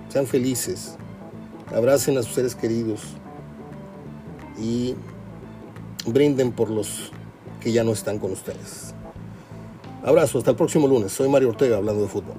sean 0.08 0.26
felices, 0.26 0.96
abracen 1.74 2.16
a 2.16 2.22
sus 2.22 2.34
seres 2.34 2.54
queridos 2.54 3.00
y 4.58 4.94
brinden 6.06 6.52
por 6.52 6.70
los 6.70 7.12
que 7.60 7.72
ya 7.72 7.84
no 7.84 7.92
están 7.92 8.18
con 8.18 8.32
ustedes. 8.32 8.94
Abrazo, 10.02 10.38
hasta 10.38 10.50
el 10.50 10.56
próximo 10.56 10.86
lunes. 10.86 11.12
Soy 11.12 11.28
Mario 11.28 11.50
Ortega 11.50 11.76
hablando 11.76 12.02
de 12.02 12.08
fútbol. 12.08 12.36